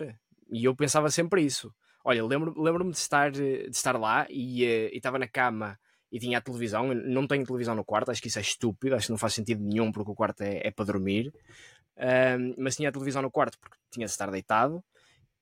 [0.51, 1.73] E eu pensava sempre isso.
[2.03, 5.77] Olha, lembro-me lembro de, estar, de estar lá e uh, estava na cama
[6.11, 6.93] e tinha a televisão.
[6.93, 9.63] Não tenho televisão no quarto, acho que isso é estúpido, acho que não faz sentido
[9.63, 11.31] nenhum porque o quarto é, é para dormir.
[12.57, 14.83] mas tinha a televisão no quarto porque tinha de estar deitado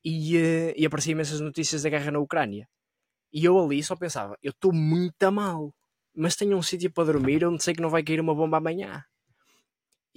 [0.03, 2.67] e, uh, e apareciam imensas notícias da guerra na Ucrânia.
[3.31, 5.73] E eu ali só pensava, eu estou muito mal,
[6.15, 9.03] mas tenho um sítio para dormir onde sei que não vai cair uma bomba amanhã.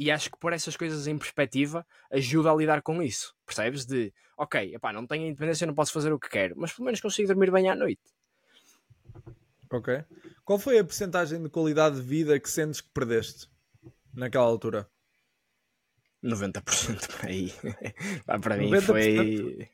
[0.01, 3.37] E acho que pôr essas coisas em perspectiva ajuda a lidar com isso.
[3.45, 3.85] Percebes?
[3.85, 7.03] De, ok, epá, não tenho independência, não posso fazer o que quero, mas pelo menos
[7.03, 8.01] consigo dormir bem à noite.
[9.71, 10.03] Ok.
[10.43, 13.47] Qual foi a porcentagem de qualidade de vida que sentes que perdeste
[14.15, 14.89] naquela altura?
[16.25, 17.53] 90% para aí.
[18.25, 18.81] Pá, para mim 90%.
[18.81, 19.71] foi.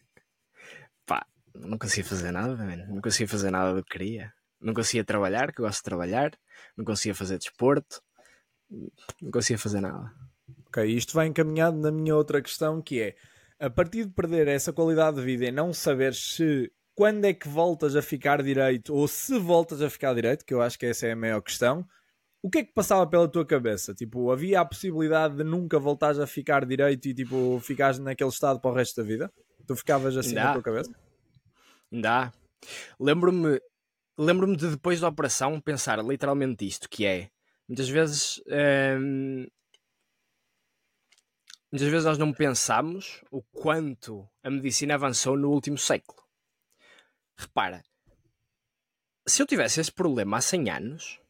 [1.06, 2.84] Pá, não conseguia fazer nada, man.
[2.88, 4.34] não conseguia fazer nada do que queria.
[4.60, 6.36] Não conseguia trabalhar, que eu gosto de trabalhar.
[6.76, 8.02] Não conseguia fazer desporto
[8.70, 10.12] não conseguia fazer nada.
[10.66, 13.16] Ok, isto vai encaminhado na minha outra questão que é
[13.58, 17.48] a partir de perder essa qualidade de vida e não saber se quando é que
[17.48, 21.06] voltas a ficar direito ou se voltas a ficar direito, que eu acho que essa
[21.06, 21.86] é a maior questão,
[22.42, 23.94] o que é que passava pela tua cabeça?
[23.94, 28.60] Tipo, havia a possibilidade de nunca voltares a ficar direito e tipo, ficares naquele estado
[28.60, 29.32] para o resto da vida?
[29.66, 30.90] Tu ficavas assim na tua cabeça?
[31.92, 32.32] Ainda
[32.98, 33.60] Lembro-me
[34.18, 37.28] lembro-me de depois da operação pensar literalmente isto, que é
[37.68, 38.42] Muitas vezes.
[39.00, 39.46] Hum,
[41.70, 46.22] muitas vezes nós não pensamos o quanto a medicina avançou no último século.
[47.36, 47.82] Repara,
[49.26, 51.20] se eu tivesse esse problema há 100 anos,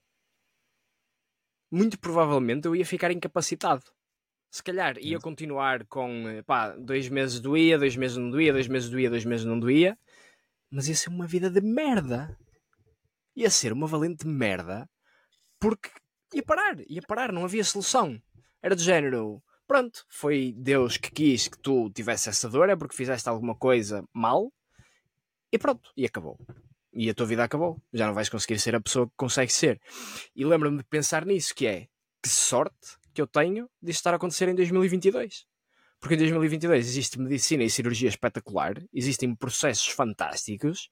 [1.71, 3.85] muito provavelmente eu ia ficar incapacitado.
[4.51, 8.89] Se calhar ia continuar com pá, dois meses doía, dois meses não doía, dois meses
[8.89, 9.99] doía, dois meses não doía,
[10.71, 12.39] mas ia ser uma vida de merda.
[13.35, 14.89] Ia ser uma valente merda,
[15.59, 15.91] porque
[16.35, 18.21] ia parar, ia parar, não havia solução.
[18.63, 22.97] Era do género, pronto, foi Deus que quis que tu tivesse essa dor, é porque
[22.97, 24.53] fizeste alguma coisa mal,
[25.53, 26.39] e pronto, e acabou.
[26.93, 27.81] E a tua vida acabou.
[27.93, 29.81] Já não vais conseguir ser a pessoa que consegue ser.
[30.35, 31.89] E lembro-me de pensar nisso, que é,
[32.23, 35.47] que sorte que eu tenho de estar a acontecer em 2022.
[36.01, 40.91] Porque em 2022 existe medicina e cirurgia espetacular, existem processos fantásticos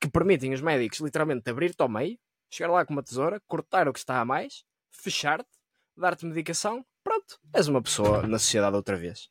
[0.00, 2.18] que permitem os médicos literalmente abrir-te ao meio,
[2.52, 5.48] chegar lá com uma tesoura, cortar o que está a mais, fechar-te,
[5.96, 9.30] dar-te medicação, pronto, és uma pessoa na sociedade outra vez.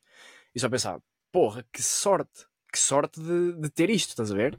[0.56, 4.58] E só pensava, porra, que sorte, que sorte de, de ter isto, estás a ver?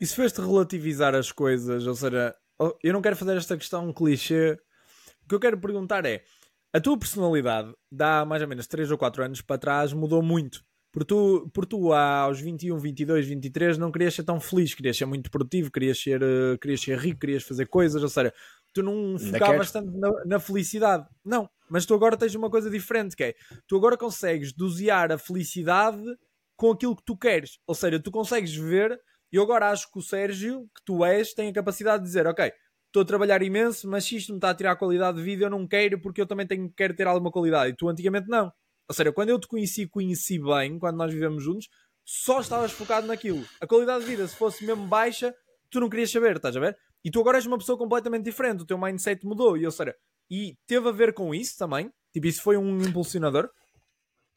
[0.00, 2.34] Se fez-te relativizar as coisas, ou seja,
[2.82, 4.58] eu não quero fazer esta questão um clichê,
[5.24, 6.24] o que eu quero perguntar é,
[6.72, 10.64] a tua personalidade, dá mais ou menos 3 ou 4 anos para trás, mudou muito.
[10.96, 15.04] Porque tu, por tu aos 21, 22, 23 não querias ser tão feliz, querias ser
[15.04, 18.32] muito produtivo, querias ser, uh, querias ser rico, querias fazer coisas, ou seja,
[18.72, 21.06] tu não focavas tanto na, na, felicidade.
[21.22, 23.34] Não, mas tu agora tens uma coisa diferente, que é,
[23.68, 26.02] tu agora consegues dosear a felicidade
[26.56, 27.58] com aquilo que tu queres.
[27.66, 28.98] Ou seja, tu consegues ver,
[29.30, 32.26] e eu agora acho que o Sérgio, que tu és, tem a capacidade de dizer,
[32.26, 32.50] ok,
[32.86, 35.44] estou a trabalhar imenso, mas se isto me está a tirar a qualidade de vida,
[35.44, 37.72] eu não quero porque eu também tenho, quero ter alguma qualidade.
[37.72, 38.50] E tu antigamente não.
[38.88, 41.68] Ou seja, quando eu te conheci, conheci bem, quando nós vivemos juntos,
[42.04, 43.44] só estavas focado naquilo.
[43.60, 45.34] A qualidade de vida, se fosse mesmo baixa,
[45.70, 46.78] tu não querias saber, estás a ver?
[47.04, 49.56] E tu agora és uma pessoa completamente diferente, o teu mindset mudou.
[49.56, 49.96] E, ou seja,
[50.30, 51.92] e teve a ver com isso também?
[52.12, 53.50] Tipo, isso foi um impulsionador?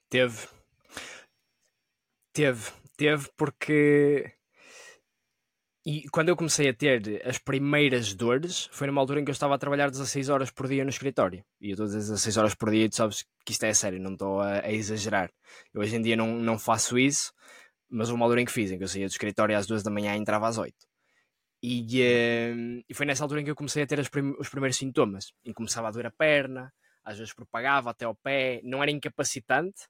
[0.09, 0.47] Teve.
[2.33, 2.71] Teve.
[2.97, 4.33] Teve porque
[5.85, 9.33] e quando eu comecei a ter as primeiras dores, foi numa altura em que eu
[9.33, 11.43] estava a trabalhar 16 horas por dia no escritório.
[11.61, 13.73] E eu estou a dizer 16 horas por dia e tu sabes que isto é
[13.73, 15.31] sério, não estou a, a, exagerar.
[15.73, 17.33] Eu hoje em dia não, não faço isso,
[17.89, 19.89] mas uma altura em que fiz, em que eu saía do escritório às 2 da
[19.89, 20.75] manhã e entrava às 8.
[21.61, 24.77] E, uh, e foi nessa altura em que eu comecei a ter prim os primeiros
[24.77, 25.33] sintomas.
[25.43, 29.87] Que começava a doer a perna, às vezes propagava até ao pé, não era incapacitante,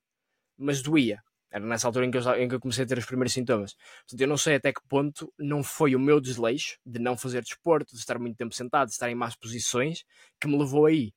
[0.57, 1.21] mas doía.
[1.51, 3.73] Era nessa altura em que, eu, em que eu comecei a ter os primeiros sintomas.
[3.73, 7.41] Portanto, eu não sei até que ponto não foi o meu desleixo de não fazer
[7.41, 10.03] desporto, de estar muito tempo sentado, de estar em más posições,
[10.39, 11.11] que me levou aí.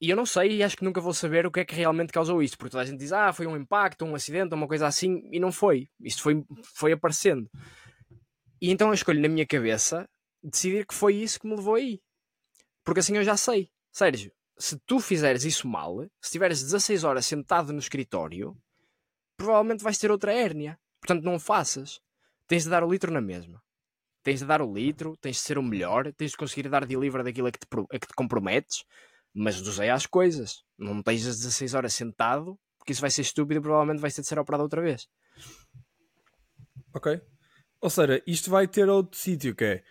[0.00, 2.12] E eu não sei e acho que nunca vou saber o que é que realmente
[2.12, 4.86] causou isto, porque toda a gente diz, ah, foi um impacto, um acidente, uma coisa
[4.86, 5.88] assim, e não foi.
[6.00, 7.48] Isto foi, foi aparecendo.
[8.60, 10.08] E então eu escolho na minha cabeça
[10.42, 12.00] decidir que foi isso que me levou aí.
[12.84, 13.70] Porque assim eu já sei.
[13.92, 18.56] Sérgio, se tu fizeres isso mal, se estiveres 16 horas sentado no escritório,
[19.36, 20.78] provavelmente vais ter outra hérnia.
[21.00, 22.00] Portanto, não faças.
[22.46, 23.62] Tens de dar o litro na mesma.
[24.22, 27.24] Tens de dar o litro, tens de ser o melhor, tens de conseguir dar delivery
[27.24, 28.84] daquilo a que te, a que te comprometes,
[29.34, 30.62] mas doseia as coisas.
[30.78, 34.22] Não tens as 16 horas sentado, porque isso vai ser estúpido e provavelmente vais ter
[34.22, 35.08] de ser operado outra vez.
[36.94, 37.20] Ok.
[37.80, 39.84] Ou seja, isto vai ter outro sítio que é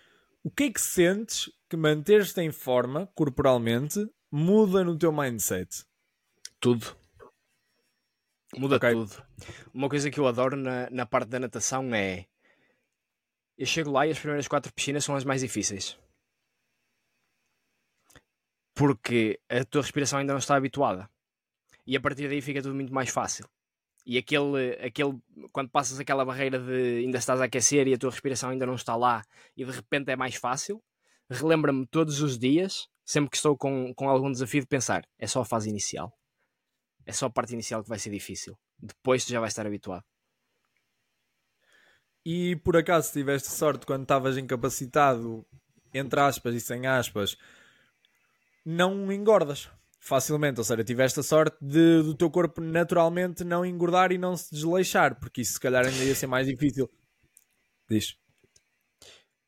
[0.43, 5.85] o que é que sentes que manter-te em forma corporalmente muda no teu mindset?
[6.59, 7.00] Tudo.
[8.57, 8.91] Muda okay.
[8.91, 9.23] tudo.
[9.73, 12.25] Uma coisa que eu adoro na, na parte da natação é.
[13.57, 15.97] Eu chego lá e as primeiras quatro piscinas são as mais difíceis.
[18.73, 21.09] Porque a tua respiração ainda não está habituada.
[21.85, 23.47] E a partir daí fica tudo muito mais fácil.
[24.05, 25.19] E aquele, aquele,
[25.51, 28.75] quando passas aquela barreira de ainda estás a aquecer e a tua respiração ainda não
[28.75, 29.23] está lá
[29.55, 30.81] e de repente é mais fácil,
[31.29, 35.41] relembra-me todos os dias, sempre que estou com, com algum desafio, de pensar: é só
[35.41, 36.11] a fase inicial.
[37.05, 38.57] É só a parte inicial que vai ser difícil.
[38.79, 40.03] Depois tu já vais estar habituado.
[42.25, 45.45] E por acaso tiveste sorte quando estavas incapacitado,
[45.93, 47.35] entre aspas e sem aspas,
[48.63, 50.59] não engordas facilmente.
[50.59, 54.53] Ou seja, tiveste a sorte de, do teu corpo naturalmente não engordar e não se
[54.53, 56.89] desleixar, porque isso se calhar ainda ia ser mais difícil.
[57.89, 58.15] Diz.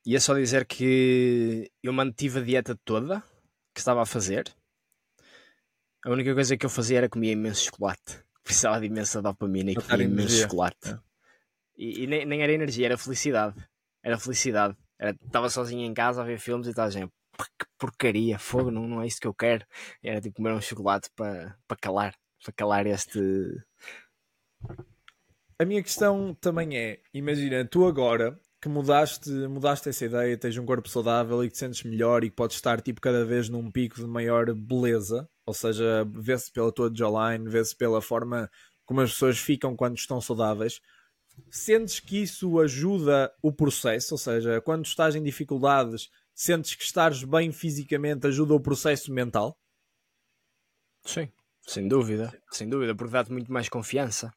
[0.06, 3.24] Ia só dizer que eu mantive a dieta toda
[3.74, 4.54] que estava a fazer.
[6.06, 8.24] A única coisa que eu fazia era comer imenso chocolate.
[8.44, 10.90] Precisava de imensa dopamina e comia imenso chocolate.
[10.90, 11.00] É.
[11.78, 13.56] E, e nem, nem, era energia, era felicidade.
[14.04, 14.76] Era felicidade.
[15.26, 17.12] Estava sozinho em casa a ver filmes e tal, gente.
[17.58, 19.66] Que porcaria, fogo, não, não é isso que eu quero.
[20.04, 23.20] Era tipo comer um chocolate para, para calar, para calar este.
[25.58, 30.66] A minha questão também é: imagina, tu agora que mudaste, mudaste essa ideia, tens um
[30.66, 33.70] corpo saudável e que te sentes melhor e que podes estar tipo cada vez num
[33.70, 38.50] pico de maior beleza, ou seja, vê-se pela tua jawline, vê-se pela forma
[38.86, 40.80] como as pessoas ficam quando estão saudáveis.
[41.50, 47.24] Sentes que isso ajuda o processo, ou seja, quando estás em dificuldades, sentes que estares
[47.24, 49.58] bem fisicamente ajuda o processo mental?
[51.06, 54.32] Sim, sem dúvida, sem dúvida, porque dá-te muito mais confiança.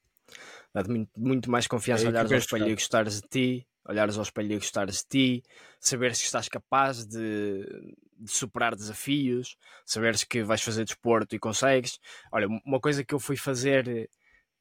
[0.73, 4.23] Dá-te muito, muito mais confiança é olhares ao espelho e gostares de ti, olhares ao
[4.23, 5.43] espelho e gostares de ti,
[5.81, 7.65] saberes que estás capaz de,
[8.19, 11.99] de, superar desafios, saberes que vais fazer desporto e consegues.
[12.33, 14.09] Olha, uma coisa que eu fui fazer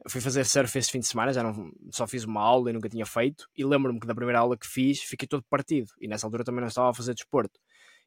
[0.08, 2.89] fui fazer surf esse fim de semana, já não, só fiz uma aula e nunca
[2.89, 6.28] tinha feito, e lembro-me que da primeira aula que fiz fiquei todo partido, e nessa
[6.28, 7.60] altura também não estava a fazer desporto,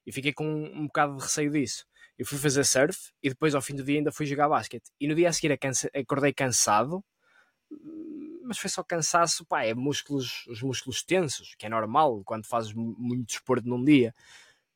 [0.06, 1.84] e fiquei com um, um bocado de receio disso.
[2.16, 4.90] Eu fui fazer surf e depois ao fim do dia ainda fui jogar basquete.
[5.00, 5.56] E no dia a seguir
[5.94, 7.04] acordei cansado,
[8.42, 12.72] mas foi só cansaço, pá, é músculos, os músculos tensos, que é normal quando fazes
[12.74, 14.14] muito desporto num dia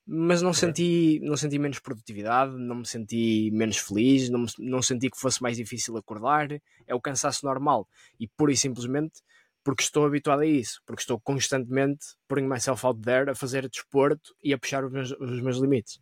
[0.06, 4.82] mas não senti, não senti menos produtividade, não me senti menos feliz, não, me, não
[4.82, 6.48] senti que fosse mais difícil acordar.
[6.86, 7.88] É o cansaço normal
[8.18, 9.22] e pura e simplesmente
[9.64, 14.34] porque estou habituado a isso, porque estou constantemente putting myself out there a fazer desporto
[14.42, 16.00] e a puxar os meus, os meus limites.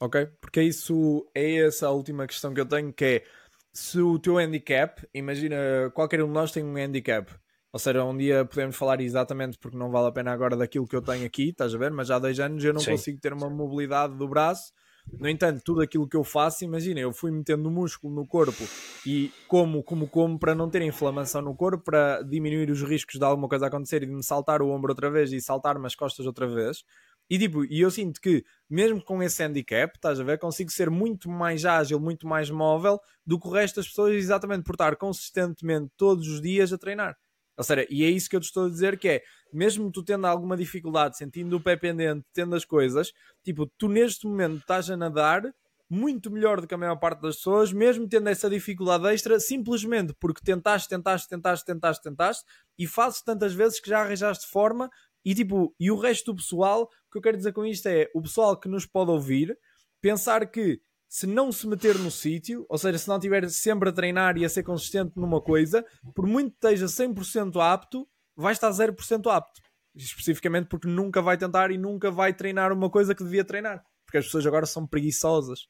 [0.00, 3.24] Ok, porque isso é essa a última questão que eu tenho, que é
[3.72, 7.30] se o teu handicap, imagina qualquer um de nós tem um handicap,
[7.72, 10.96] ou seja, um dia podemos falar exatamente porque não vale a pena agora daquilo que
[10.96, 11.92] eu tenho aqui, estás a ver?
[11.92, 12.92] Mas já há dois anos eu não Sim.
[12.92, 14.72] consigo ter uma mobilidade do braço.
[15.18, 18.64] No entanto, tudo aquilo que eu faço, imagina, eu fui metendo músculo no corpo
[19.06, 23.24] e como, como, como para não ter inflamação no corpo, para diminuir os riscos de
[23.24, 26.26] alguma coisa acontecer e de me saltar o ombro outra vez e saltar-me as costas
[26.26, 26.82] outra vez.
[27.28, 30.90] E tipo, e eu sinto que, mesmo com esse handicap, estás a ver, consigo ser
[30.90, 34.96] muito mais ágil, muito mais móvel do que o resto das pessoas, exatamente por estar
[34.96, 37.16] consistentemente todos os dias a treinar.
[37.60, 40.02] Ou seja, e é isso que eu te estou a dizer que é, mesmo tu
[40.02, 43.12] tendo alguma dificuldade, sentindo o pé pendente, tendo as coisas,
[43.44, 45.42] tipo, tu neste momento estás a nadar
[45.86, 50.14] muito melhor do que a maior parte das pessoas, mesmo tendo essa dificuldade extra, simplesmente
[50.18, 52.44] porque tentaste, tentaste, tentaste, tentaste, tentaste,
[52.78, 54.88] e fazes tantas vezes que já arranjaste forma,
[55.22, 58.08] e tipo, e o resto do pessoal, o que eu quero dizer com isto é,
[58.14, 59.54] o pessoal que nos pode ouvir,
[60.00, 63.92] pensar que se não se meter no sítio, ou seja, se não estiver sempre a
[63.92, 68.70] treinar e a ser consistente numa coisa, por muito que esteja 100% apto, vai estar
[68.70, 69.60] 0% apto.
[69.92, 73.84] Especificamente porque nunca vai tentar e nunca vai treinar uma coisa que devia treinar.
[74.06, 75.66] Porque as pessoas agora são preguiçosas.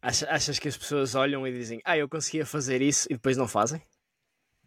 [0.00, 3.48] Achas que as pessoas olham e dizem, ah, eu conseguia fazer isso e depois não
[3.48, 3.82] fazem?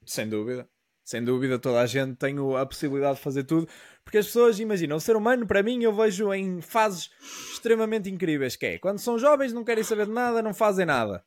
[0.06, 0.70] Sem dúvida.
[1.06, 3.70] Sem dúvida, toda a gente tem a possibilidade de fazer tudo,
[4.04, 7.12] porque as pessoas imaginam, o ser humano, para mim, eu vejo em fases
[7.54, 11.24] extremamente incríveis, que é, quando são jovens não querem saber de nada, não fazem nada.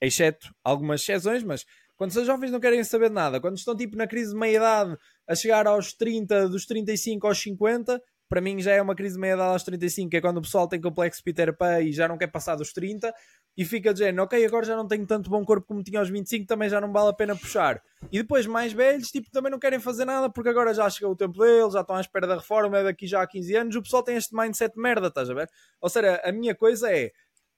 [0.00, 3.40] Exceto algumas exceções, mas quando são jovens não querem saber de nada.
[3.40, 8.00] Quando estão tipo na crise de meia-idade, a chegar aos 30, dos 35 aos 50,
[8.28, 10.68] para mim já é uma crise de meia-idade aos 35, que é quando o pessoal
[10.68, 13.12] tem complexo Peter Pan e já não quer passar dos 30,
[13.56, 16.46] e fica dizendo, ok, agora já não tenho tanto bom corpo como tinha aos 25,
[16.46, 17.82] também já não vale a pena puxar.
[18.10, 21.16] E depois, mais velhos, tipo, também não querem fazer nada porque agora já chegou o
[21.16, 23.82] tempo deles, já estão à espera da reforma, é daqui já há 15 anos, o
[23.82, 25.48] pessoal tem este mindset de merda, estás a ver?
[25.80, 27.12] Ou seja, a minha coisa é,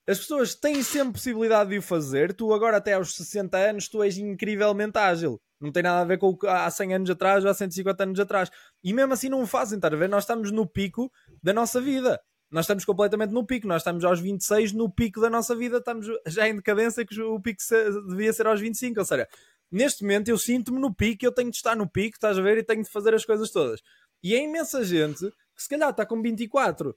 [0.07, 4.03] as pessoas têm sempre possibilidade de o fazer, tu agora até aos 60 anos, tu
[4.03, 5.41] és incrivelmente ágil.
[5.59, 8.03] Não tem nada a ver com o que há 100 anos atrás ou há 150
[8.03, 8.51] anos atrás.
[8.83, 10.09] E mesmo assim não o fazem, estás a ver?
[10.09, 12.21] Nós estamos no pico da nossa vida.
[12.51, 16.07] Nós estamos completamente no pico, nós estamos aos 26 no pico da nossa vida, estamos
[16.27, 17.59] já em decadência que o pico
[18.07, 19.27] devia ser aos 25, ou seja,
[19.71, 22.57] neste momento eu sinto-me no pico, eu tenho de estar no pico, estás a ver,
[22.57, 23.81] e tenho de fazer as coisas todas.
[24.23, 26.95] E é imensa gente que se calhar está com 24,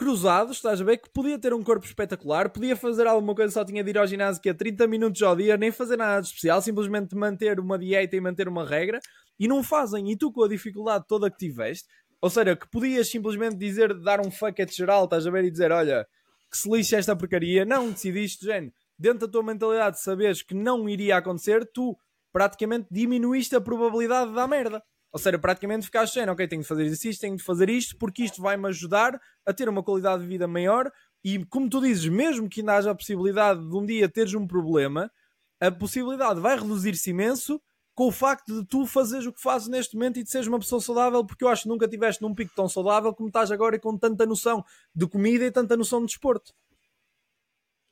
[0.00, 0.96] cruzados, estás a ver?
[0.96, 4.06] Que podia ter um corpo espetacular, podia fazer alguma coisa, só tinha de ir ao
[4.06, 7.78] ginásio que é 30 minutos ao dia, nem fazer nada de especial, simplesmente manter uma
[7.78, 8.98] dieta e manter uma regra,
[9.38, 10.10] e não fazem.
[10.10, 11.86] E tu, com a dificuldade toda que tiveste,
[12.20, 15.44] ou seja, que podias simplesmente dizer, dar um fuck at geral, estás a ver?
[15.44, 16.06] E dizer, olha,
[16.50, 20.54] que se lixe esta porcaria, não decidiste, género, dentro da tua mentalidade, de saberes que
[20.54, 21.96] não iria acontecer, tu
[22.32, 24.82] praticamente diminuíste a probabilidade da merda.
[25.12, 28.22] Ou seja, praticamente ficaste dizendo, ok, tenho de fazer isto, tenho de fazer isto, porque
[28.24, 30.90] isto vai-me ajudar a ter uma qualidade de vida maior.
[31.24, 34.46] E como tu dizes, mesmo que ainda haja a possibilidade de um dia teres um
[34.46, 35.10] problema,
[35.58, 37.60] a possibilidade vai reduzir-se imenso
[38.00, 40.58] com o facto de tu fazeres o que fazes neste momento e de seres uma
[40.58, 43.76] pessoa saudável, porque eu acho que nunca tiveste num pico tão saudável como estás agora
[43.76, 46.54] e com tanta noção de comida e tanta noção de desporto.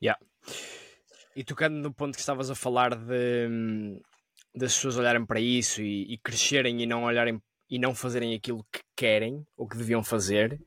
[0.02, 0.18] Yeah.
[1.36, 4.00] E tocando no ponto que estavas a falar de, hum,
[4.54, 7.38] das pessoas olharem para isso e, e, crescerem e não olharem
[7.68, 10.58] e não fazerem aquilo que querem ou que deviam fazer,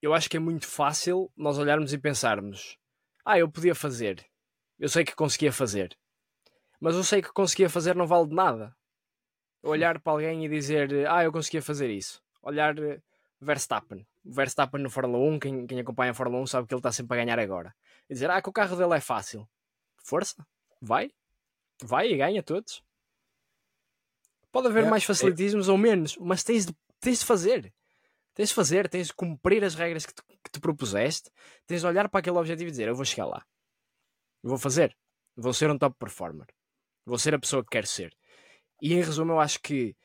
[0.00, 2.78] eu acho que é muito fácil nós olharmos e pensarmos:
[3.24, 4.24] ah, eu podia fazer,
[4.78, 5.98] eu sei que conseguia fazer,
[6.80, 8.74] mas eu sei que conseguia fazer não vale de nada.
[9.62, 12.22] Olhar para alguém e dizer: ah, eu conseguia fazer isso.
[12.42, 13.00] Olhar eh,
[13.40, 14.06] Verstappen.
[14.24, 17.18] Verstappen no Fórmula 1, quem, quem acompanha a Fórmula 1 sabe que ele está sempre
[17.18, 17.74] a ganhar agora.
[18.08, 19.48] E dizer: ah, que o carro dele é fácil.
[20.04, 20.46] Força,
[20.80, 21.10] vai,
[21.82, 22.82] vai e ganha todos.
[24.52, 25.06] Pode haver é, mais é.
[25.06, 25.72] facilitismos é...
[25.72, 27.72] ou menos, mas tens de, tens de fazer.
[28.34, 31.30] Tens de fazer, tens de cumprir as regras que, que te propuseste,
[31.66, 33.44] tens de olhar para aquele objetivo e dizer: Eu vou chegar lá,
[34.42, 34.96] eu vou fazer,
[35.34, 36.46] vou ser um top performer,
[37.06, 38.14] vou ser a pessoa que quero ser.
[38.82, 39.96] E em resumo, eu acho que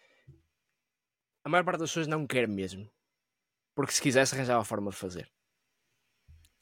[1.43, 2.89] a maior parte das pessoas não quer mesmo,
[3.75, 5.29] porque se quisesse, arranjava a forma de fazer.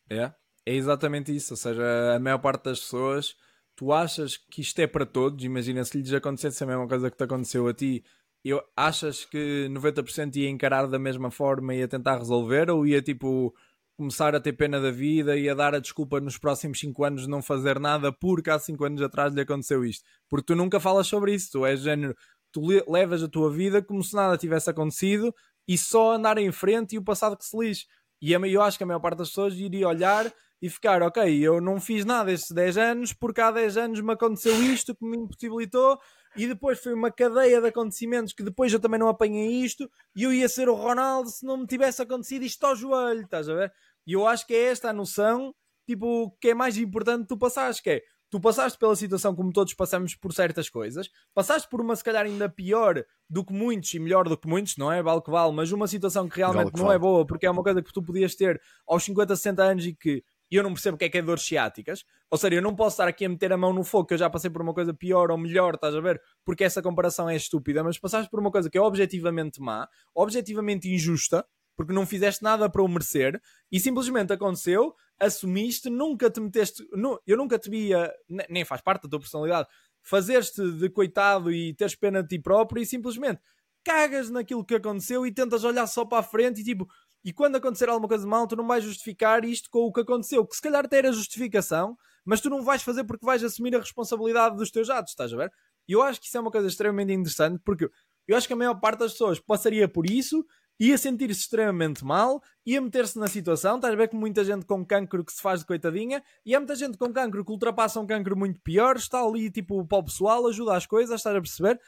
[0.09, 0.33] É,
[0.65, 1.53] é exatamente isso.
[1.53, 1.83] Ou seja,
[2.15, 3.35] a maior parte das pessoas
[3.79, 5.41] tu achas que isto é para todos?
[5.45, 8.03] Imagina se lhes acontecesse a mesma coisa que te aconteceu a ti,
[8.43, 12.69] eu, achas que 90% ia encarar da mesma forma e ia tentar resolver?
[12.69, 13.55] Ou ia tipo
[13.99, 17.21] começar a ter pena da vida e a dar a desculpa nos próximos 5 anos
[17.23, 20.05] de não fazer nada porque há 5 anos atrás lhe aconteceu isto?
[20.29, 22.15] Porque tu nunca falas sobre isso, tu és género,
[22.49, 25.35] tu levas a tua vida como se nada tivesse acontecido
[25.67, 27.87] e só andar em frente e o passado que se lixe.
[28.21, 30.31] E eu acho que a maior parte das pessoas iria olhar
[30.61, 34.13] e ficar, ok, eu não fiz nada estes 10 anos porque há 10 anos me
[34.13, 35.99] aconteceu isto que me impossibilitou
[36.35, 40.23] e depois foi uma cadeia de acontecimentos que depois eu também não apanhei isto e
[40.23, 43.55] eu ia ser o Ronaldo se não me tivesse acontecido isto ao joelho, estás a
[43.55, 43.73] ver?
[44.05, 45.53] E eu acho que é esta a noção,
[45.87, 49.73] tipo, que é mais importante tu passares, que é, tu passaste pela situação como todos
[49.73, 53.99] passamos por certas coisas, passaste por uma se calhar ainda pior do que muitos e
[53.99, 55.01] melhor do que muitos, não é?
[55.01, 56.97] Vale que vale, mas uma situação que realmente vale que não é vale.
[56.97, 59.93] é boa porque é uma coisa que tu podias ter aos 50, 60 anos e
[59.93, 62.03] que eu não percebo o que é que é dores ciáticas.
[62.29, 64.17] Ou seja, eu não posso estar aqui a meter a mão no fogo, que eu
[64.17, 66.19] já passei por uma coisa pior ou melhor, estás a ver?
[66.43, 70.89] Porque essa comparação é estúpida, mas passaste por uma coisa que é objetivamente má, objetivamente
[70.89, 71.45] injusta,
[71.79, 76.85] porque não fizeste nada para o merecer, e simplesmente aconteceu, assumiste, nunca te meteste,
[77.25, 78.13] eu nunca te via,
[78.49, 79.65] nem faz parte da tua personalidade,
[80.01, 83.39] fazeres-te de coitado e teres pena de ti próprio e simplesmente
[83.81, 86.85] cagas naquilo que aconteceu e tentas olhar só para a frente e tipo,
[87.23, 90.01] e quando acontecer alguma coisa de mal, tu não vais justificar isto com o que
[90.01, 93.73] aconteceu, que se calhar até era justificação, mas tu não vais fazer porque vais assumir
[93.73, 95.49] a responsabilidade dos teus atos, estás a ver?
[95.87, 97.89] E eu acho que isso é uma coisa extremamente interessante, porque
[98.27, 100.45] eu acho que a maior parte das pessoas passaria por isso,
[100.79, 104.85] ia sentir-se extremamente mal, ia meter-se na situação, estás a ver com muita gente com
[104.85, 108.07] cancro que se faz de coitadinha, e há muita gente com cancro que ultrapassa um
[108.07, 111.79] cancro muito pior, está ali tipo para o pessoal, ajuda as coisas, estás a perceber?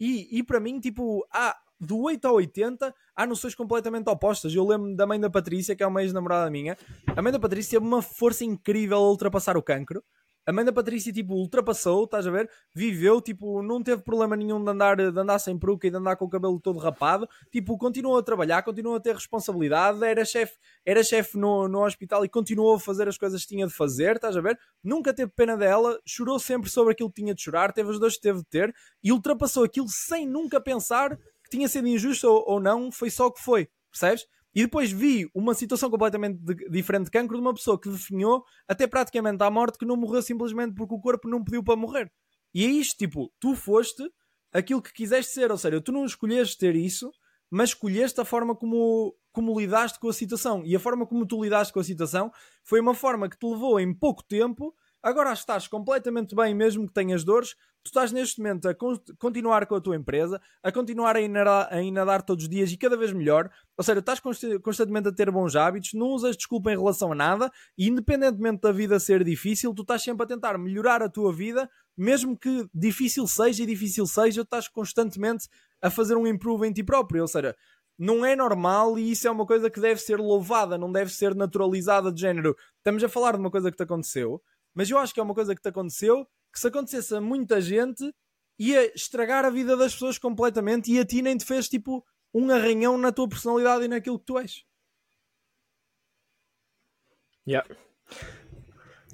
[0.00, 4.54] E, e para mim, tipo, há, do 8 ao 80 há noções completamente opostas.
[4.54, 6.76] Eu lembro da mãe da Patrícia, que é uma ex-namorada minha.
[7.16, 10.02] A mãe da Patrícia teve uma força incrível a ultrapassar o cancro.
[10.44, 12.50] A mãe da Patrícia, tipo, ultrapassou, estás a ver?
[12.74, 16.16] Viveu, tipo, não teve problema nenhum de andar, de andar sem peruca e de andar
[16.16, 17.28] com o cabelo todo rapado.
[17.50, 22.24] Tipo, continuou a trabalhar, continuou a ter responsabilidade, era chefe era chefe no, no hospital
[22.24, 24.58] e continuou a fazer as coisas que tinha de fazer, estás a ver?
[24.82, 28.16] Nunca teve pena dela, chorou sempre sobre aquilo que tinha de chorar, teve as dores
[28.16, 31.16] que teve de ter e ultrapassou aquilo sem nunca pensar
[31.52, 34.26] tinha sido injusto ou, ou não, foi só o que foi, percebes?
[34.54, 38.44] E depois vi uma situação completamente de, diferente de cancro de uma pessoa que definhou
[38.68, 42.12] até praticamente à morte que não morreu simplesmente porque o corpo não pediu para morrer.
[42.54, 44.02] E é isto, tipo, tu foste
[44.52, 47.10] aquilo que quiseste ser, ou seja, tu não escolheste ter isso,
[47.50, 50.62] mas escolheste a forma como, como lidaste com a situação.
[50.64, 52.30] E a forma como tu lidaste com a situação
[52.62, 56.92] foi uma forma que te levou em pouco tempo Agora estás completamente bem, mesmo que
[56.92, 57.56] tenhas dores.
[57.82, 62.20] Tu estás neste momento a con continuar com a tua empresa, a continuar a inadar,
[62.20, 63.50] a todos os dias e cada vez melhor.
[63.76, 67.16] Ou seja, estás const constantemente a ter bons hábitos, não usas desculpa em relação a
[67.16, 71.32] nada e, independentemente da vida ser difícil, tu estás sempre a tentar melhorar a tua
[71.32, 75.48] vida, mesmo que difícil seja e difícil seja, tu estás constantemente
[75.82, 77.22] a fazer um improve em ti próprio.
[77.22, 77.56] Ou seja,
[77.98, 81.34] não é normal e isso é uma coisa que deve ser louvada, não deve ser
[81.34, 82.56] naturalizada de género.
[82.78, 84.40] Estamos a falar de uma coisa que te aconteceu,
[84.74, 87.60] mas eu acho que é uma coisa que te aconteceu que se acontecesse a muita
[87.60, 88.14] gente
[88.58, 92.04] ia estragar a vida das pessoas completamente e a ti nem te fez tipo
[92.34, 94.64] um arranhão na tua personalidade e naquilo que tu és.
[97.46, 97.68] Yeah.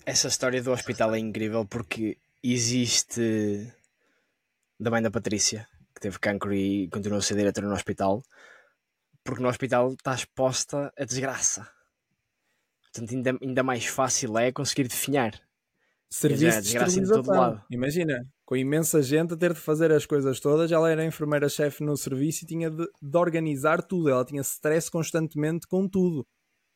[0.04, 3.72] Essa história do hospital é incrível porque existe
[4.78, 8.22] da mãe da Patrícia que teve cancro e continua a ser diretora no hospital
[9.24, 11.70] porque no hospital está exposta a desgraça.
[12.82, 15.38] Portanto, ainda, ainda mais fácil é conseguir definhar.
[16.10, 17.62] Serviço de todo lado.
[17.70, 20.72] Imagina, com imensa gente a ter de fazer as coisas todas.
[20.72, 24.08] Ela era enfermeira-chefe no serviço e tinha de, de, organizar tudo.
[24.08, 26.26] Ela tinha stress constantemente com tudo.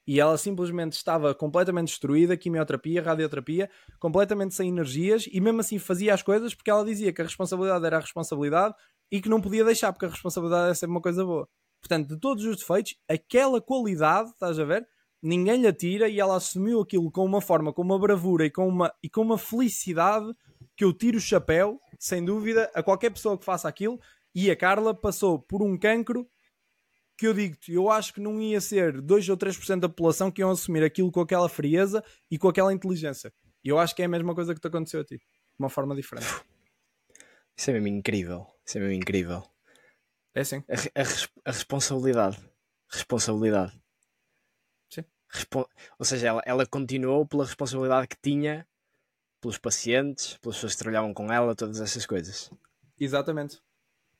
[0.07, 3.71] E ela simplesmente estava completamente destruída, quimioterapia, radioterapia,
[4.01, 7.87] completamente sem energias, e mesmo assim fazia as coisas porque ela dizia que a responsabilidade
[7.87, 8.75] era a responsabilidade
[9.13, 11.49] e que não podia deixar, porque a responsabilidade é sempre uma coisa boa.
[11.81, 14.87] Portanto, de todos os defeitos, aquela qualidade, estás a ver?
[15.23, 18.67] Ninguém lhe atira e ela assumiu aquilo com uma forma, com uma bravura e com
[18.67, 20.35] uma, e com uma felicidade
[20.77, 24.01] que eu tiro o chapéu, sem dúvida, a qualquer pessoa que faça aquilo.
[24.35, 26.29] E a Carla passou por um cancro
[27.17, 30.41] que eu digo-te, eu acho que não ia ser 2 ou 3% da população que
[30.41, 33.33] iam assumir aquilo com aquela frieza e com aquela inteligência.
[33.63, 35.25] E eu acho que é a mesma coisa que te aconteceu a ti, de
[35.59, 36.27] uma forma diferente.
[37.57, 38.47] Isso é mesmo incrível.
[38.67, 39.43] Isso é mesmo incrível.
[40.35, 40.65] É sim.
[40.69, 41.05] A, a,
[41.45, 42.39] a responsabilidade.
[42.91, 43.82] Responsabilidade.
[45.99, 48.67] Ou seja, ela, ela continuou pela responsabilidade que tinha
[49.41, 52.51] pelos pacientes, pelas pessoas que trabalhavam com ela, todas essas coisas.
[52.99, 53.61] Exatamente.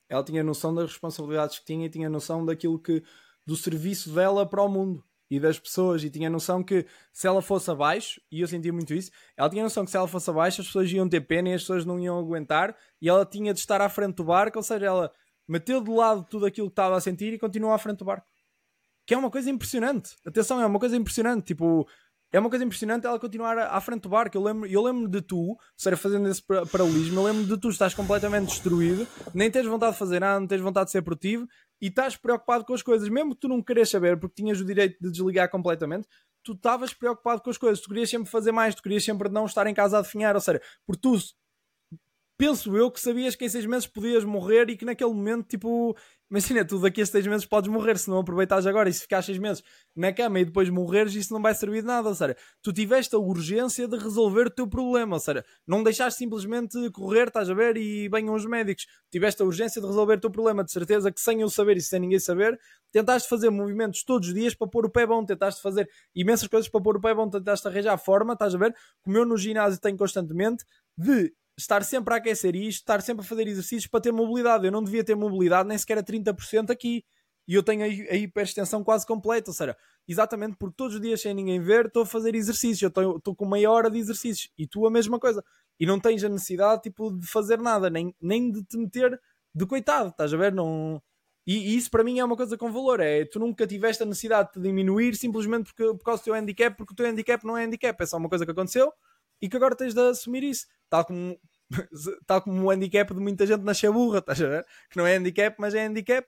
[0.09, 3.03] Ela tinha noção das responsabilidades que tinha e tinha noção daquilo que
[3.47, 7.41] do serviço dela para o mundo e das pessoas e tinha noção que se ela
[7.41, 10.61] fosse abaixo, e eu sentia muito isso, ela tinha noção que se ela fosse abaixo
[10.61, 13.61] as pessoas iam ter pena e as pessoas não iam aguentar e ela tinha de
[13.61, 15.13] estar à frente do barco, ou seja, ela
[15.49, 18.27] meteu de lado tudo aquilo que estava a sentir e continuou à frente do barco.
[19.07, 20.17] Que é uma coisa impressionante.
[20.25, 21.47] Atenção, é uma coisa impressionante.
[21.47, 21.87] Tipo,
[22.33, 24.37] é uma coisa impressionante ela continuar à frente do barco.
[24.37, 27.95] Eu lembro, eu lembro de tu, seja, fazendo esse paralelismo, eu lembro de tu estás
[27.95, 31.47] completamente destruído, nem tens vontade de fazer nada, não tens vontade de ser produtivo
[31.81, 34.65] e estás preocupado com as coisas, mesmo que tu não queres saber, porque tinhas o
[34.65, 36.09] direito de desligar completamente,
[36.43, 39.45] tu estavas preocupado com as coisas, tu querias sempre fazer mais, tu querias sempre não
[39.45, 41.17] estar em casa a definhar, ou seja, por tu
[42.43, 45.97] penso eu que sabias que em seis meses podias morrer e que naquele momento, tipo,
[46.29, 49.27] imagina, tu daqui a seis meses podes morrer se não aproveitares agora e se ficares
[49.27, 49.63] seis meses
[49.95, 52.09] na cama e depois morreres, isso não vai servir de nada.
[52.09, 56.19] Ou seja, tu tiveste a urgência de resolver o teu problema, ou seja, não deixaste
[56.19, 58.89] simplesmente correr, estás a ver, e venham os médicos.
[59.09, 61.81] Tiveste a urgência de resolver o teu problema, de certeza que sem eu saber e
[61.81, 62.59] sem ninguém saber,
[62.91, 66.69] tentaste fazer movimentos todos os dias para pôr o pé bom, tentaste fazer imensas coisas
[66.69, 69.81] para pôr o pé bom, tentaste arranjar forma, estás a ver, como eu no ginásio
[69.81, 70.65] tenho constantemente,
[70.99, 74.67] de estar sempre a aquecer isto, estar sempre a fazer exercícios para ter mobilidade.
[74.67, 77.05] Eu não devia ter mobilidade nem sequer a 30% aqui.
[77.47, 79.51] E eu tenho a, a hiperextensão quase completa.
[79.51, 79.77] Ou seja,
[80.07, 82.83] exatamente porque todos os dias sem ninguém ver, estou a fazer exercícios.
[82.83, 84.51] Eu estou com meia hora de exercícios.
[84.57, 85.45] E tu a mesma coisa.
[85.79, 89.21] E não tens a necessidade tipo, de fazer nada, nem, nem de te meter
[89.55, 90.11] de coitado.
[90.11, 90.53] Estás a ver?
[90.53, 91.03] Não.
[91.45, 93.01] E, e, isso para mim é uma coisa com valor.
[93.01, 96.77] É tu nunca tiveste a necessidade de diminuir simplesmente porque, por causa do teu handicap,
[96.77, 98.93] porque o teu handicap não é handicap, é só uma coisa que aconteceu
[99.43, 100.67] e que agora tens de assumir isso.
[100.89, 101.37] Tal como,
[102.27, 104.67] tal como o handicap de muita gente nascer burra, estás a ver?
[104.89, 106.27] Que não é handicap, mas é handicap.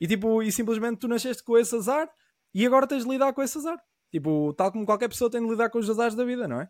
[0.00, 2.10] E tipo, e simplesmente tu nasceste com esse azar
[2.52, 3.80] e agora tens de lidar com esse azar.
[4.10, 6.68] Tipo, tal como qualquer pessoa tem de lidar com os azares da vida, não é?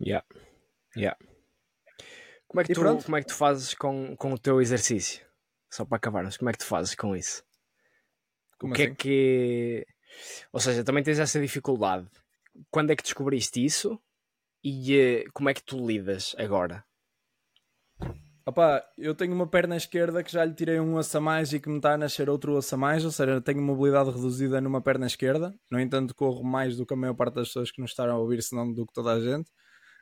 [0.00, 0.26] Yeah.
[0.94, 1.18] Yeah.
[2.48, 5.24] Como é que, tu, como é que tu fazes com, com o teu exercício?
[5.70, 7.44] Só para acabarmos, como é que tu fazes com isso?
[8.58, 8.92] Como o que é assim?
[8.92, 9.86] é que.
[10.52, 12.08] Ou seja, também tens essa dificuldade.
[12.70, 14.00] Quando é que descobriste isso?
[14.68, 16.84] E uh, como é que tu lidas agora?
[18.44, 21.60] Opa, eu tenho uma perna esquerda que já lhe tirei um osso a mais e
[21.60, 24.82] que me está a nascer outro osso a mais, ou seja, tenho mobilidade reduzida numa
[24.82, 25.54] perna esquerda.
[25.70, 28.18] No entanto, corro mais do que a maior parte das pessoas que nos estão a
[28.18, 29.48] ouvir, senão do que toda a gente.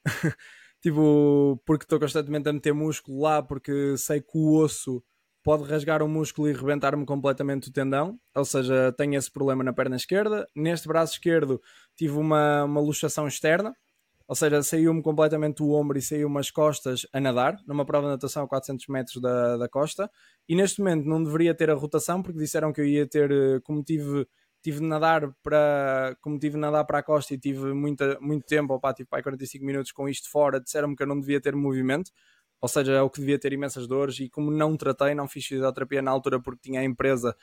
[0.80, 5.04] tipo, porque estou constantemente a meter músculo lá, porque sei que o osso
[5.42, 9.74] pode rasgar o músculo e rebentar-me completamente o tendão, ou seja, tenho esse problema na
[9.74, 10.48] perna esquerda.
[10.56, 11.60] Neste braço esquerdo
[11.94, 13.76] tive uma, uma luxação externa,
[14.26, 18.12] ou seja, saiu-me completamente o ombro e saiu-me as costas a nadar, numa prova de
[18.14, 20.10] natação a 400 metros da, da costa,
[20.48, 23.60] e neste momento não deveria ter a rotação, porque disseram que eu ia ter, eh,
[23.62, 24.26] como tive,
[24.62, 28.46] tive de nadar para, como tive de nadar para a costa e tive muita, muito
[28.46, 31.54] tempo, opá, tive para 45 minutos com isto fora, disseram-me que eu não devia ter
[31.54, 32.10] movimento,
[32.62, 35.44] ou seja, é o que devia ter imensas dores, e como não tratei, não fiz
[35.46, 37.36] fisioterapia na altura porque tinha a empresa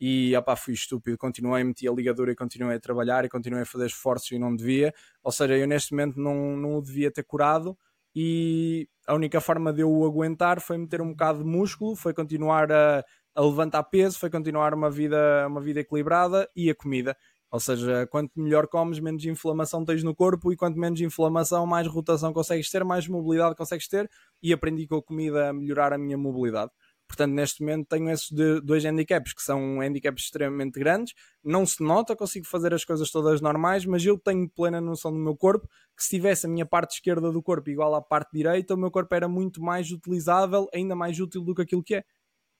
[0.00, 3.66] e opá, fui estúpido, continuei, meti a ligadura e continuei a trabalhar e continuei a
[3.66, 7.24] fazer esforços e não devia, ou seja, eu neste momento não, não o devia ter
[7.24, 7.76] curado
[8.14, 12.12] e a única forma de eu o aguentar foi meter um bocado de músculo, foi
[12.12, 17.16] continuar a, a levantar peso, foi continuar uma vida, uma vida equilibrada e a comida.
[17.50, 21.86] Ou seja, quanto melhor comes, menos inflamação tens no corpo e quanto menos inflamação, mais
[21.86, 24.10] rotação consegues ter, mais mobilidade consegues ter
[24.42, 26.70] e aprendi com a comida a melhorar a minha mobilidade.
[27.08, 28.30] Portanto, neste momento tenho esses
[28.62, 31.14] dois handicaps que são handicaps extremamente grandes.
[31.42, 35.18] Não se nota, consigo fazer as coisas todas normais, mas eu tenho plena noção do
[35.18, 38.74] meu corpo que se tivesse a minha parte esquerda do corpo igual à parte direita,
[38.74, 42.04] o meu corpo era muito mais utilizável, ainda mais útil do que aquilo que é.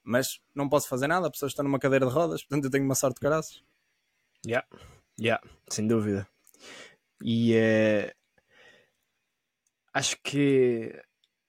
[0.02, 2.84] Mas não posso fazer nada, a pessoa está numa cadeira de rodas, portanto eu tenho
[2.84, 3.62] uma sorte de caraças.
[4.46, 4.66] Yeah,
[5.20, 6.26] yeah, sem dúvida.
[7.22, 8.12] E uh,
[9.92, 11.00] acho que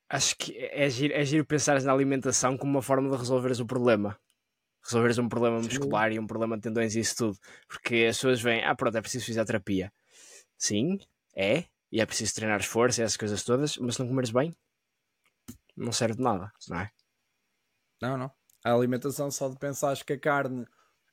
[0.09, 3.65] acho que é giro, é giro pensar na alimentação como uma forma de resolveres o
[3.65, 4.19] problema.
[4.83, 6.15] Resolveres um problema muscular Sim.
[6.15, 7.37] e um problema de tendões e isso tudo.
[7.67, 9.93] Porque as pessoas veem, ah, pronto, é preciso fisioterapia.
[10.57, 10.99] Sim,
[11.35, 11.65] é.
[11.91, 14.55] E é preciso treinar esforço e essas coisas todas, mas se não comeres bem,
[15.75, 16.91] não serve de nada, não é?
[18.01, 18.31] Não, não.
[18.63, 20.65] A alimentação só de pensar que a carne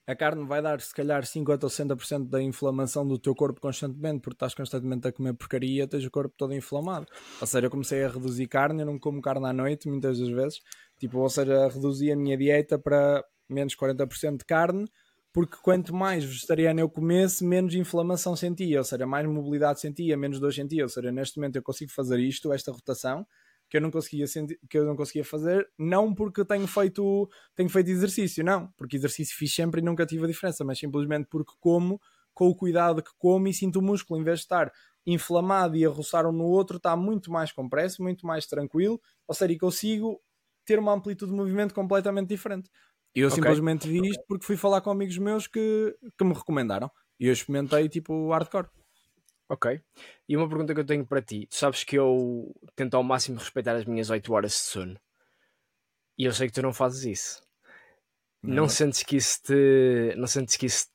[0.07, 4.21] a carne vai dar se calhar 50 ou 60% da inflamação do teu corpo constantemente,
[4.21, 7.07] porque estás constantemente a comer porcaria, tens o corpo todo inflamado.
[7.41, 10.29] Ou seja, eu comecei a reduzir carne, eu não como carne à noite muitas das
[10.29, 10.61] vezes,
[10.99, 14.87] tipo, ou seja, reduzi a minha dieta para menos 40% de carne,
[15.33, 20.39] porque quanto mais vegetariano eu comesse, menos inflamação sentia, ou seja, mais mobilidade sentia, menos
[20.39, 23.27] dor sentia, ou seja, neste momento eu consigo fazer isto, esta rotação,
[23.69, 27.69] que eu não conseguia sentir, que eu não conseguia fazer, não porque tenho feito, tenho
[27.69, 31.53] feito exercício, não, porque exercício fiz sempre e nunca tive a diferença, mas simplesmente porque
[31.59, 32.01] como
[32.33, 34.73] com o cuidado que como e sinto o músculo, em vez de estar
[35.07, 39.35] inflamado e a roçar um no outro, está muito mais compresso, muito mais tranquilo, ou
[39.35, 40.21] seja, e consigo
[40.65, 42.69] ter uma amplitude de movimento completamente diferente.
[43.15, 43.37] E eu okay.
[43.37, 46.91] simplesmente vi isto porque fui falar com amigos meus que, que me recomendaram.
[47.19, 48.69] E eu experimentei tipo hardcore.
[49.49, 49.81] Ok.
[50.29, 51.47] E uma pergunta que eu tenho para ti.
[51.47, 55.01] Tu sabes que eu tento ao máximo respeitar as minhas 8 horas de sono.
[56.19, 57.43] E eu sei que tu não fazes isso.
[58.43, 60.15] Não, não sentes que isso te.
[60.17, 60.89] Não sentes que isso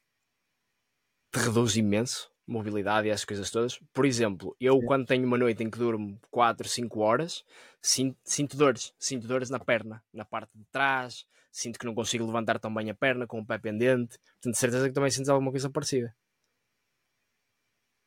[1.32, 2.30] te reduz imenso?
[2.47, 3.80] Mobilidade e essas coisas todas.
[3.93, 4.86] Por exemplo, eu Sim.
[4.86, 7.45] quando tenho uma noite em que durmo 4, 5 horas,
[7.82, 8.93] sinto, sinto dores.
[8.99, 11.26] Sinto dores na perna, na parte de trás.
[11.52, 14.18] Sinto que não consigo levantar tão bem a perna com o pé pendente.
[14.18, 16.14] Portanto, de certeza que também sentes alguma coisa parecida.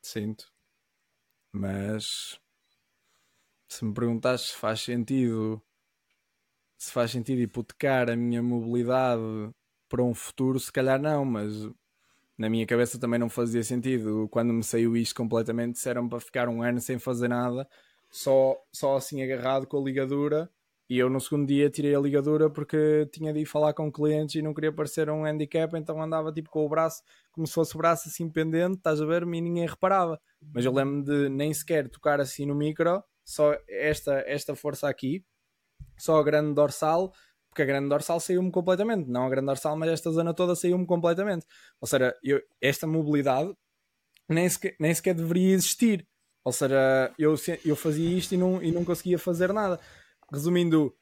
[0.05, 0.45] Sinto.
[1.51, 2.39] Mas
[3.67, 5.59] se me perguntas se faz sentido
[6.77, 9.23] se faz sentido hipotecar a minha mobilidade
[9.89, 11.51] para um futuro, se calhar não, mas
[12.37, 14.29] na minha cabeça também não fazia sentido.
[14.29, 17.67] Quando me saiu isto completamente, disseram para ficar um ano sem fazer nada,
[18.11, 20.51] só, só assim agarrado com a ligadura
[20.87, 24.35] e eu no segundo dia tirei a ligadura porque tinha de ir falar com clientes
[24.35, 27.73] e não queria parecer um handicap, então andava tipo com o braço, como se fosse
[27.75, 29.23] o braço assim pendente, estás a ver?
[29.23, 30.19] E ninguém reparava.
[30.53, 35.25] Mas eu lembro de nem sequer tocar assim no micro, só esta, esta força aqui,
[35.97, 37.11] só a grande dorsal,
[37.49, 39.09] porque a grande dorsal saiu-me completamente.
[39.09, 41.47] Não a grande dorsal, mas esta zona toda saiu-me completamente.
[41.81, 43.51] Ou seja, eu, esta mobilidade
[44.29, 46.07] nem sequer, nem sequer deveria existir.
[46.43, 47.33] Ou seja, eu,
[47.65, 49.79] eu fazia isto e não, e não conseguia fazer nada
[50.31, 50.95] resumindo,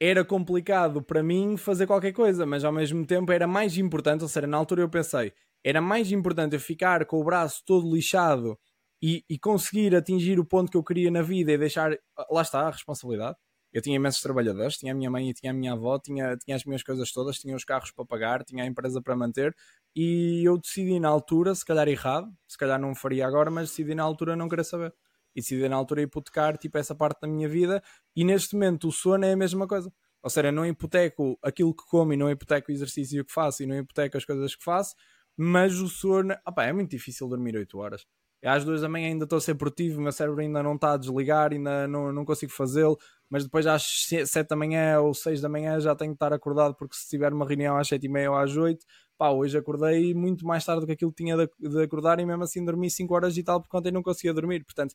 [0.00, 4.28] era complicado para mim fazer qualquer coisa, mas ao mesmo tempo era mais importante, ou
[4.28, 5.32] seja, na altura eu pensei,
[5.64, 8.58] era mais importante eu ficar com o braço todo lixado
[9.02, 11.96] e, e conseguir atingir o ponto que eu queria na vida e deixar,
[12.30, 13.36] lá está a responsabilidade.
[13.72, 16.56] Eu tinha imensos trabalhadores, tinha a minha mãe e tinha a minha avó, tinha, tinha
[16.56, 19.54] as minhas coisas todas, tinha os carros para pagar, tinha a empresa para manter
[19.94, 23.94] e eu decidi na altura, se calhar errado, se calhar não faria agora, mas decidi
[23.94, 24.94] na altura não querer saber
[25.38, 27.80] e decidi na altura hipotecar tipo, essa parte da minha vida
[28.16, 29.92] e neste momento o sono é a mesma coisa.
[30.20, 33.66] Ou seja, não hipoteco aquilo que como e não hipoteco o exercício que faço e
[33.66, 34.96] não hipoteco as coisas que faço,
[35.36, 38.04] mas o sono, opa, é muito difícil dormir 8 horas.
[38.44, 40.92] Às duas da manhã ainda estou a ser produtivo, o meu cérebro ainda não está
[40.94, 42.96] a desligar, ainda não, não consigo fazê-lo,
[43.30, 46.74] mas depois às 7 da manhã ou 6 da manhã já tenho que estar acordado
[46.74, 48.84] porque se tiver uma reunião às 7 e meia ou às 8,
[49.18, 52.44] pá, hoje acordei muito mais tarde do que aquilo que tinha de, acordar e mesmo
[52.44, 54.64] assim dormi 5 horas e tal porque ontem não conseguia dormir.
[54.64, 54.94] Portanto,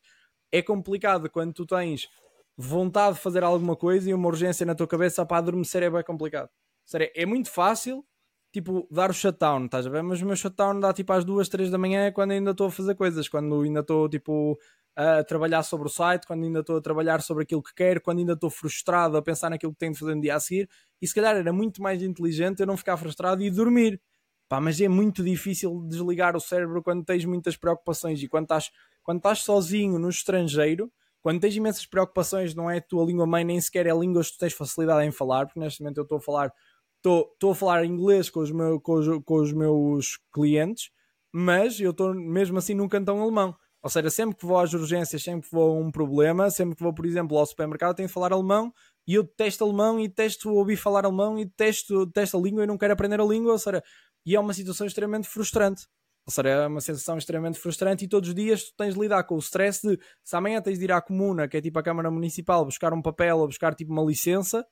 [0.54, 2.08] é complicado quando tu tens
[2.56, 6.04] vontade de fazer alguma coisa e uma urgência na tua cabeça para adormecer é bem
[6.04, 6.48] complicado.
[6.84, 8.04] Sério, é muito fácil,
[8.52, 10.04] tipo, dar o shutdown, estás a ver?
[10.04, 12.70] Mas o meu shutdown dá tipo às duas, três da manhã quando ainda estou a
[12.70, 14.56] fazer coisas, quando ainda estou tipo
[14.96, 18.20] a trabalhar sobre o site, quando ainda estou a trabalhar sobre aquilo que quero, quando
[18.20, 20.68] ainda estou frustrado a pensar naquilo que tenho de fazer no dia a seguir.
[21.02, 24.00] E se calhar era muito mais inteligente eu não ficar frustrado e dormir.
[24.48, 28.70] Pá, mas é muito difícil desligar o cérebro quando tens muitas preocupações e quando estás
[29.04, 30.90] quando estás sozinho no estrangeiro,
[31.22, 34.22] quando tens imensas preocupações, não é a tua língua mãe, nem sequer é a língua
[34.24, 36.52] que tu tens facilidade em falar, porque neste momento eu estou a falar,
[36.96, 40.90] estou, a falar inglês com os, meu, com, os, com os meus clientes,
[41.32, 43.54] mas eu estou mesmo assim num cantão alemão.
[43.82, 46.82] Ou seja, sempre que vou às urgências, sempre que vou a um problema, sempre que
[46.82, 48.72] vou, por exemplo, ao supermercado, tenho que falar alemão
[49.06, 52.66] e eu detesto alemão e detesto ouvir falar alemão e detesto, detesto a língua e
[52.66, 53.52] não quero aprender a língua.
[53.52, 53.82] Ou seja,
[54.24, 55.86] e é uma situação extremamente frustrante.
[56.26, 59.34] Seja, é uma sensação extremamente frustrante e todos os dias tu tens de lidar com
[59.34, 62.10] o stress de se amanhã tens de ir à comuna, que é tipo a Câmara
[62.10, 64.64] Municipal, buscar um papel ou buscar tipo uma licença,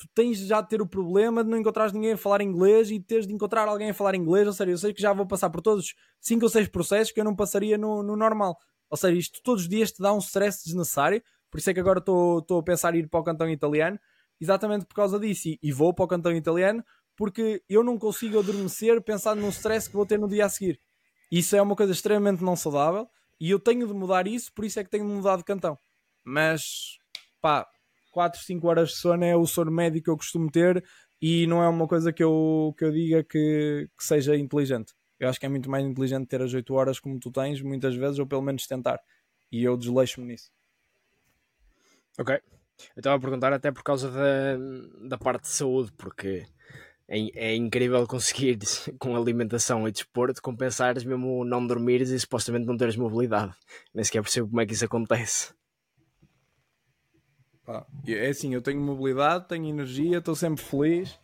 [0.00, 3.00] tu tens já de ter o problema de não encontrar ninguém a falar inglês e
[3.00, 4.46] teres de encontrar alguém a falar inglês.
[4.46, 7.20] Ou seja, eu sei que já vou passar por todos 5 ou 6 processos que
[7.20, 8.56] eu não passaria no, no normal.
[8.88, 11.22] Ou seja, isto todos os dias te dá um stress desnecessário.
[11.50, 13.98] Por isso é que agora estou a pensar em ir para o cantão italiano,
[14.40, 15.48] exatamente por causa disso.
[15.48, 16.82] E, e vou para o cantão italiano
[17.14, 20.80] porque eu não consigo adormecer pensando no stress que vou ter no dia a seguir.
[21.30, 23.08] Isso é uma coisa extremamente não saudável
[23.40, 25.78] e eu tenho de mudar isso, por isso é que tenho de mudar de cantão.
[26.24, 26.98] Mas,
[27.40, 27.66] pá,
[28.10, 30.84] 4, 5 horas de sono é o sono médio que eu costumo ter
[31.22, 34.92] e não é uma coisa que eu, que eu diga que, que seja inteligente.
[35.18, 37.94] Eu acho que é muito mais inteligente ter as 8 horas como tu tens, muitas
[37.94, 38.98] vezes, ou pelo menos tentar.
[39.52, 40.50] E eu desleixo-me nisso.
[42.18, 42.34] Ok.
[42.96, 46.46] Eu estava a perguntar até por causa da, da parte de saúde, porque
[47.10, 48.56] é, é incrível conseguir
[49.00, 53.52] com alimentação e desporto compensares mesmo não dormires e supostamente não teres mobilidade.
[53.92, 55.52] Nem sequer percebo como é que isso acontece.
[58.06, 61.18] é assim, eu tenho mobilidade, tenho energia, estou sempre feliz.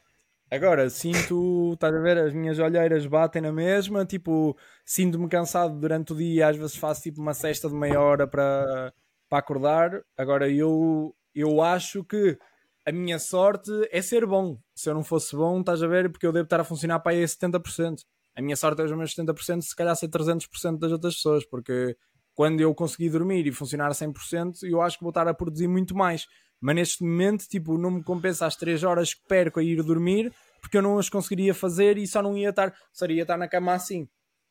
[0.50, 6.12] Agora, sinto, estás a ver, as minhas olheiras batem na mesma, tipo, sinto-me cansado durante
[6.12, 8.92] o dia, às vezes faço tipo uma cesta de meia hora para,
[9.28, 10.02] para acordar.
[10.16, 12.38] Agora, eu, eu acho que
[12.86, 14.56] a minha sorte é ser bom.
[14.72, 17.12] Se eu não fosse bom, estás a ver, porque eu devo estar a funcionar para
[17.12, 17.96] aí a 70%.
[18.36, 21.96] A minha sorte é os meus 70%, se calhar ser 300% das outras pessoas, porque
[22.32, 25.66] quando eu conseguir dormir e funcionar a 100%, eu acho que vou estar a produzir
[25.66, 26.26] muito mais.
[26.60, 30.32] Mas neste momento, tipo, não me compensa as 3 horas que perco a ir dormir,
[30.60, 33.74] porque eu não as conseguiria fazer e só não ia estar, seria estar na cama
[33.74, 34.08] assim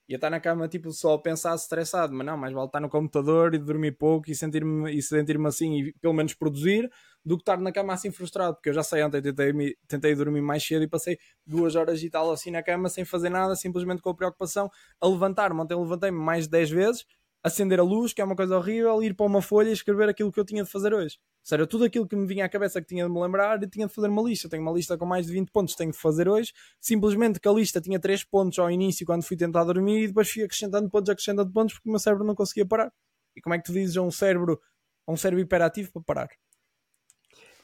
[0.08, 2.90] ia estar na cama tipo só a pensar estressado, mas não, mais vale estar no
[2.90, 6.90] computador e dormir pouco e sentir-me e sentir-me assim e pelo menos produzir
[7.26, 10.41] do que estar na cama assim frustrado, porque eu já sei ontem tentei, tentei dormir
[10.41, 14.01] mais cedo e passei duas horas e tal assim na cama sem fazer nada, simplesmente
[14.01, 14.69] com a preocupação
[15.01, 17.05] a levantar-me, ontem levantei-me mais de 10 vezes
[17.45, 20.32] acender a luz, que é uma coisa horrível, ir para uma folha e escrever aquilo
[20.32, 21.19] que eu tinha de fazer hoje.
[21.19, 23.69] Ou seja, tudo aquilo que me vinha à cabeça que tinha de me lembrar, eu
[23.69, 24.49] tinha de fazer uma lista.
[24.49, 26.51] Tenho uma lista com mais de 20 pontos que tenho de fazer hoje.
[26.82, 30.28] Simplesmente que a lista tinha 3 pontos ao início quando fui tentar dormir e depois
[30.28, 32.91] fui acrescentando pontos, acrescentando pontos porque o meu cérebro não conseguia parar.
[33.36, 34.59] E como é que tu dizes a um cérebro,
[35.05, 36.30] a um cérebro hiperativo para parar?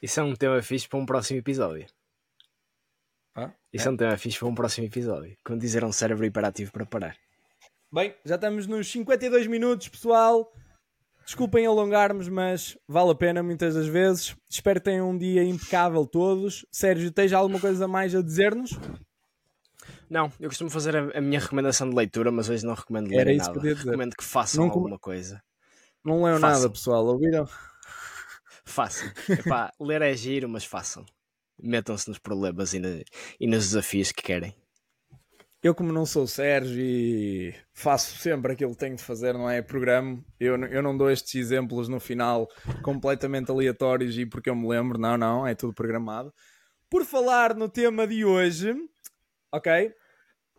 [0.02, 1.86] Isso é um tema fixe para um próximo episódio.
[3.36, 3.90] Ah, Isso é?
[3.90, 5.38] é um tema fixe para um próximo episódio.
[5.46, 7.16] Como dizer um cérebro hiperativo para parar.
[7.92, 10.52] Bem, já estamos nos 52 minutos, pessoal.
[11.24, 14.36] Desculpem alongarmos, mas vale a pena muitas das vezes.
[14.50, 16.66] Espero que tenham um dia impecável todos.
[16.72, 18.72] Sérgio, tens alguma coisa mais a dizer-nos?
[20.10, 23.28] Não, eu costumo fazer a, a, minha recomendação de leitura, mas hoje não recomendo ler
[23.28, 23.62] Era nada.
[23.62, 25.42] Que recomendo que façam não, alguma coisa.
[26.04, 27.48] Não leiam nada, pessoal, ouviram?
[28.72, 29.12] Façam.
[29.30, 31.06] Epá, ler é giro, mas façam.
[31.62, 32.90] Metam-se nos problemas e, na,
[33.40, 34.56] e nos desafios que querem
[35.64, 39.62] eu como não sou Sérgio e faço sempre aquilo que tenho de fazer, não é?
[39.62, 42.50] Programa, eu, eu não dou estes exemplos no final
[42.82, 46.34] completamente aleatórios e porque eu me lembro, não, não, é tudo programado.
[46.90, 48.74] Por falar no tema de hoje,
[49.52, 49.94] ok?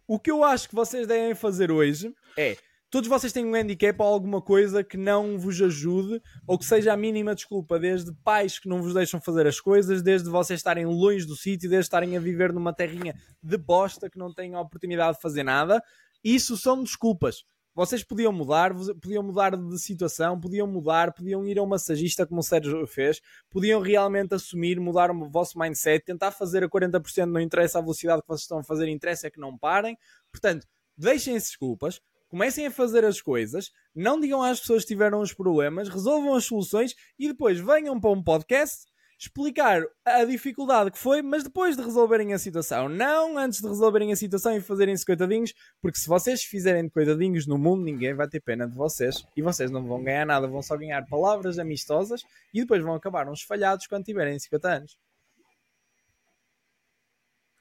[0.07, 2.57] O que eu acho que vocês devem fazer hoje é
[2.93, 6.93] todos vocês têm um handicap ou alguma coisa que não vos ajude ou que seja
[6.93, 10.85] a mínima desculpa, desde pais que não vos deixam fazer as coisas, desde vocês estarem
[10.85, 14.61] longe do sítio, desde estarem a viver numa terrinha de bosta que não têm a
[14.61, 15.83] oportunidade de fazer nada.
[16.23, 17.45] Isso são desculpas.
[17.75, 22.41] Vocês podiam mudar, podiam mudar de situação, podiam mudar, podiam ir a um massagista como
[22.41, 27.41] o Sérgio fez, podiam realmente assumir, mudar o vosso mindset, tentar fazer a 40%, não
[27.41, 29.97] interessa a velocidade que vocês estão a fazer, interessa é que não parem.
[30.31, 31.99] Portanto, deixem desculpas,
[32.33, 36.47] comecem a fazer as coisas, não digam às pessoas que tiveram os problemas, resolvam as
[36.47, 38.87] soluções e depois venham para um podcast
[39.19, 42.89] explicar a dificuldade que foi, mas depois de resolverem a situação.
[42.89, 45.53] Não antes de resolverem a situação e fazerem-se coitadinhos,
[45.83, 49.43] porque se vocês fizerem de coitadinhos no mundo, ninguém vai ter pena de vocês e
[49.43, 52.23] vocês não vão ganhar nada, vão só ganhar palavras amistosas
[52.55, 54.97] e depois vão acabar uns falhados quando tiverem 50 anos.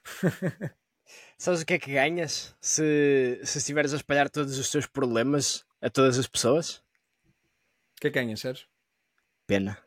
[1.38, 5.66] Sabes o que é que ganhas se, se estiveres a espalhar todos os teus problemas
[5.82, 6.76] a todas as pessoas?
[6.78, 8.68] O que é que ganhas, Sérgio?
[9.48, 9.78] Pena.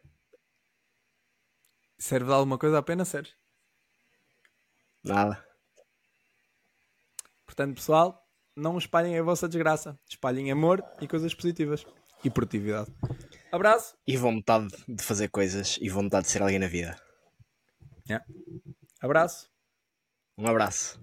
[1.99, 3.35] Serve de alguma coisa a pena, Sérgio?
[5.03, 5.45] Nada.
[7.47, 9.99] Portanto, pessoal, não espalhem a vossa desgraça.
[10.09, 11.87] Espalhem amor e coisas positivas.
[12.25, 12.91] E produtividade.
[13.53, 13.97] Abraço.
[14.07, 17.01] E vontade de fazer coisas e vontade de ser alguém na vida.
[18.09, 18.27] Yeah.
[19.01, 19.49] Abraço.
[20.37, 21.01] Um abraço.